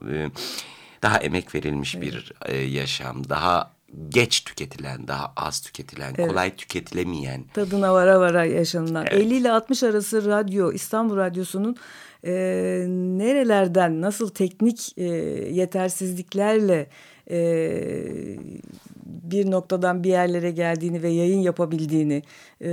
Daha 1.01 1.17
emek 1.17 1.55
verilmiş 1.55 1.95
evet. 1.95 2.07
bir 2.07 2.33
e, 2.45 2.57
yaşam, 2.57 3.29
daha 3.29 3.71
geç 4.09 4.43
tüketilen, 4.43 5.07
daha 5.07 5.33
az 5.35 5.61
tüketilen, 5.61 6.13
evet. 6.17 6.27
kolay 6.27 6.55
tüketilemeyen. 6.55 7.43
Tadına 7.53 7.93
vara 7.93 8.19
vara 8.19 8.45
yaşanılan. 8.45 9.05
Evet. 9.09 9.21
50 9.21 9.35
ile 9.35 9.51
60 9.51 9.83
arası 9.83 10.25
radyo, 10.25 10.71
İstanbul 10.71 11.17
Radyosu'nun 11.17 11.75
e, 12.23 12.31
nerelerden, 12.89 14.01
nasıl 14.01 14.29
teknik 14.29 14.97
e, 14.97 15.03
yetersizliklerle 15.51 16.87
e, 17.31 17.37
bir 19.05 19.51
noktadan 19.51 20.03
bir 20.03 20.09
yerlere 20.09 20.51
geldiğini 20.51 21.03
ve 21.03 21.09
yayın 21.09 21.39
yapabildiğini 21.39 22.23
e, 22.63 22.71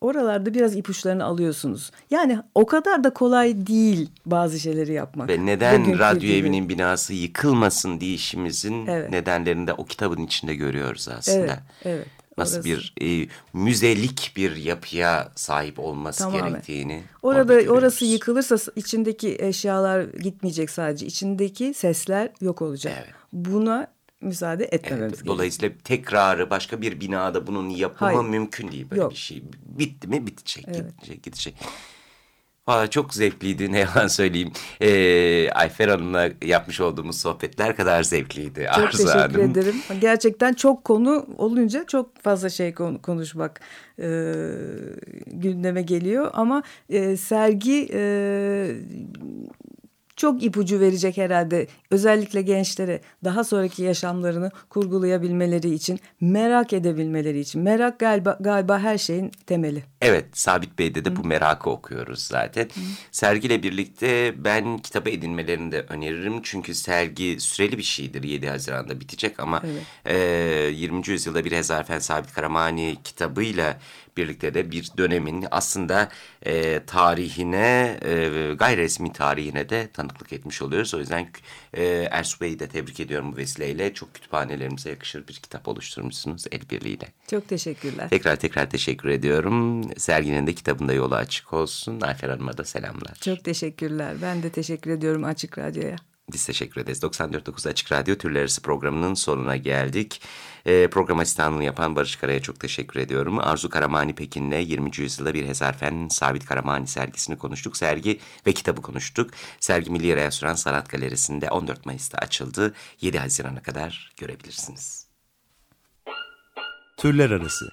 oralarda 0.00 0.54
biraz 0.54 0.76
ipuçlarını 0.76 1.24
alıyorsunuz. 1.24 1.90
Yani 2.10 2.38
o 2.54 2.66
kadar 2.66 3.04
da 3.04 3.10
kolay 3.10 3.66
değil 3.66 4.10
bazı 4.26 4.60
şeyleri 4.60 4.92
yapmak. 4.92 5.28
Ve 5.28 5.46
neden 5.46 5.80
Bugünkü 5.80 5.98
radyo 5.98 6.20
gibi. 6.20 6.32
evinin 6.32 6.68
binası 6.68 7.14
yıkılmasın 7.14 8.00
diyişimizin 8.00 8.86
evet. 8.86 9.10
nedenlerini 9.10 9.66
de 9.66 9.72
o 9.72 9.84
kitabın 9.84 10.22
içinde 10.22 10.54
görüyoruz 10.54 11.08
aslında. 11.08 11.38
Evet, 11.38 11.58
evet. 11.84 12.06
Nasıl 12.38 12.56
orası. 12.56 12.68
bir 12.68 12.94
e, 13.02 13.28
müzelik 13.52 14.32
bir 14.36 14.56
yapıya 14.56 15.28
sahip 15.34 15.78
olması 15.78 16.18
Tamamen. 16.18 16.50
gerektiğini. 16.50 17.02
Orada 17.22 17.72
orası 17.72 18.04
yıkılırsa 18.04 18.56
içindeki 18.76 19.36
eşyalar 19.40 20.02
gitmeyecek 20.02 20.70
sadece. 20.70 21.06
İçindeki 21.06 21.74
sesler 21.74 22.30
yok 22.40 22.62
olacak. 22.62 22.94
Evet. 22.96 23.17
Buna 23.32 23.86
müsaade 24.20 24.64
etmememiz 24.64 25.14
evet, 25.14 25.26
Dolayısıyla 25.26 25.74
tekrarı 25.84 26.50
başka 26.50 26.82
bir 26.82 27.00
binada 27.00 27.46
bunun 27.46 27.68
yapımı 27.68 28.10
Hayır. 28.10 28.28
mümkün 28.28 28.72
değil 28.72 28.90
böyle 28.90 29.00
Yok. 29.00 29.10
bir 29.10 29.16
şey. 29.16 29.42
Bitti 29.66 30.08
mi 30.08 30.26
bitecek, 30.26 30.64
evet. 30.68 30.92
gidecek, 30.98 31.22
gidecek. 31.22 31.54
Valla 32.68 32.90
çok 32.90 33.14
zevkliydi 33.14 33.72
ne 33.72 33.78
yalan 33.78 34.06
söyleyeyim. 34.06 34.52
Ee, 34.80 35.50
Ayfer 35.50 35.88
Hanım'la 35.88 36.30
yapmış 36.42 36.80
olduğumuz 36.80 37.20
sohbetler 37.20 37.76
kadar 37.76 38.02
zevkliydi 38.02 38.66
Çok 38.74 38.84
Arzu 38.84 38.98
teşekkür 38.98 39.18
Hanım. 39.18 39.50
ederim. 39.50 39.74
Gerçekten 40.00 40.52
çok 40.52 40.84
konu 40.84 41.26
olunca 41.38 41.84
çok 41.86 42.22
fazla 42.22 42.48
şey 42.50 42.74
konuşmak 43.02 43.60
e, 43.98 44.32
gündeme 45.26 45.82
geliyor. 45.82 46.30
Ama 46.32 46.62
e, 46.88 47.16
sergi 47.16 47.88
e, 47.92 48.00
çok 50.18 50.42
ipucu 50.42 50.80
verecek 50.80 51.16
herhalde 51.16 51.66
özellikle 51.90 52.42
gençlere 52.42 53.00
daha 53.24 53.44
sonraki 53.44 53.82
yaşamlarını 53.82 54.50
kurgulayabilmeleri 54.68 55.74
için 55.74 56.00
merak 56.20 56.72
edebilmeleri 56.72 57.40
için 57.40 57.62
merak 57.62 57.98
galiba 57.98 58.38
galiba 58.40 58.78
her 58.78 58.98
şeyin 58.98 59.32
temeli. 59.46 59.82
Evet 60.00 60.24
Sabit 60.32 60.78
Bey'de 60.78 61.04
de 61.04 61.10
Hı. 61.10 61.16
bu 61.16 61.24
merakı 61.24 61.70
okuyoruz 61.70 62.22
zaten. 62.22 62.64
Hı. 62.64 62.80
Sergiyle 63.12 63.62
birlikte 63.62 64.34
ben 64.44 64.78
kitabı 64.78 65.10
edinmelerini 65.10 65.72
de 65.72 65.80
öneririm 65.88 66.40
çünkü 66.42 66.74
sergi 66.74 67.40
süreli 67.40 67.78
bir 67.78 67.82
şeydir 67.82 68.22
7 68.22 68.48
Haziran'da 68.48 69.00
bitecek 69.00 69.40
ama 69.40 69.62
evet. 69.64 69.82
e, 70.04 70.74
20. 70.74 71.08
yüzyılda 71.08 71.44
bir 71.44 71.52
Hezarfen 71.52 71.98
Sabit 71.98 72.32
Karamani 72.32 72.96
kitabıyla 73.04 73.78
birlikte 74.18 74.54
de 74.54 74.70
bir 74.70 74.90
dönemin 74.98 75.44
aslında 75.50 76.08
e, 76.42 76.80
tarihine 76.86 77.98
e, 78.02 78.54
gayri 78.54 78.80
resmi 78.80 79.12
tarihine 79.12 79.68
de 79.68 79.88
tanıklık 79.92 80.32
etmiş 80.32 80.62
oluyoruz. 80.62 80.94
O 80.94 80.98
yüzden 80.98 81.28
e, 81.74 81.84
Ersu 82.10 82.40
Bey'i 82.40 82.58
de 82.58 82.68
tebrik 82.68 83.00
ediyorum 83.00 83.32
bu 83.32 83.36
vesileyle. 83.36 83.94
Çok 83.94 84.14
kütüphanelerimize 84.14 84.90
yakışır 84.90 85.28
bir 85.28 85.34
kitap 85.34 85.68
oluşturmuşsunuz 85.68 86.44
el 86.52 86.70
birliğiyle. 86.70 87.08
Çok 87.30 87.48
teşekkürler. 87.48 88.08
Tekrar 88.08 88.36
tekrar 88.36 88.70
teşekkür 88.70 89.08
ediyorum. 89.08 89.82
Serginin 89.98 90.46
de 90.46 90.54
kitabında 90.54 90.92
yolu 90.92 91.14
açık 91.14 91.52
olsun. 91.52 92.00
Ayfer 92.00 92.28
Hanım'a 92.28 92.58
da 92.58 92.64
selamlar. 92.64 93.14
Çok 93.20 93.44
teşekkürler. 93.44 94.16
Ben 94.22 94.42
de 94.42 94.50
teşekkür 94.50 94.90
ediyorum 94.90 95.24
Açık 95.24 95.58
Radyo'ya. 95.58 96.07
Biz 96.32 96.46
teşekkür 96.46 96.80
ederiz. 96.80 97.02
94.9 97.02 97.68
Açık 97.68 97.92
Radyo 97.92 98.14
Türler 98.14 98.40
Arası 98.40 98.62
programının 98.62 99.14
sonuna 99.14 99.56
geldik. 99.56 100.22
E, 100.66 100.88
program 100.90 101.18
asistanlığını 101.18 101.64
yapan 101.64 101.96
Barış 101.96 102.16
Kara'ya 102.16 102.42
çok 102.42 102.60
teşekkür 102.60 103.00
ediyorum. 103.00 103.38
Arzu 103.38 103.70
Karamani 103.70 104.14
Pekin'le 104.14 104.60
20. 104.60 104.90
yüzyılda 104.96 105.34
bir 105.34 105.46
Hezarfen 105.46 106.08
Sabit 106.08 106.46
Karamani 106.46 106.86
sergisini 106.86 107.38
konuştuk. 107.38 107.76
Sergi 107.76 108.20
ve 108.46 108.52
kitabı 108.52 108.82
konuştuk. 108.82 109.30
Sergi 109.60 109.90
Milli 109.90 110.16
Restoran 110.16 110.54
Sanat 110.54 110.90
Galerisi'nde 110.90 111.50
14 111.50 111.86
Mayıs'ta 111.86 112.18
açıldı. 112.18 112.74
7 113.00 113.18
Haziran'a 113.18 113.62
kadar 113.62 114.12
görebilirsiniz. 114.16 115.08
Türler 116.96 117.30
Arası 117.30 117.72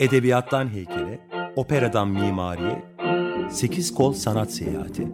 Edebiyattan 0.00 0.68
heykele, 0.68 1.28
operadan 1.56 2.08
mimariye, 2.08 2.93
sekiz 3.50 3.94
kol 3.94 4.12
sanat 4.12 4.52
seyahati. 4.52 5.08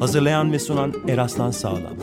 Hazırlayan 0.00 0.52
ve 0.52 0.58
sunan 0.58 0.94
Eraslan 1.08 1.50
Sağlam. 1.50 1.96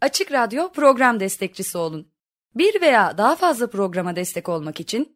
Açık 0.00 0.32
Radyo 0.32 0.72
program 0.72 1.20
destekçisi 1.20 1.78
olun. 1.78 2.08
Bir 2.54 2.80
veya 2.80 3.18
daha 3.18 3.36
fazla 3.36 3.70
programa 3.70 4.16
destek 4.16 4.48
olmak 4.48 4.80
için 4.80 5.15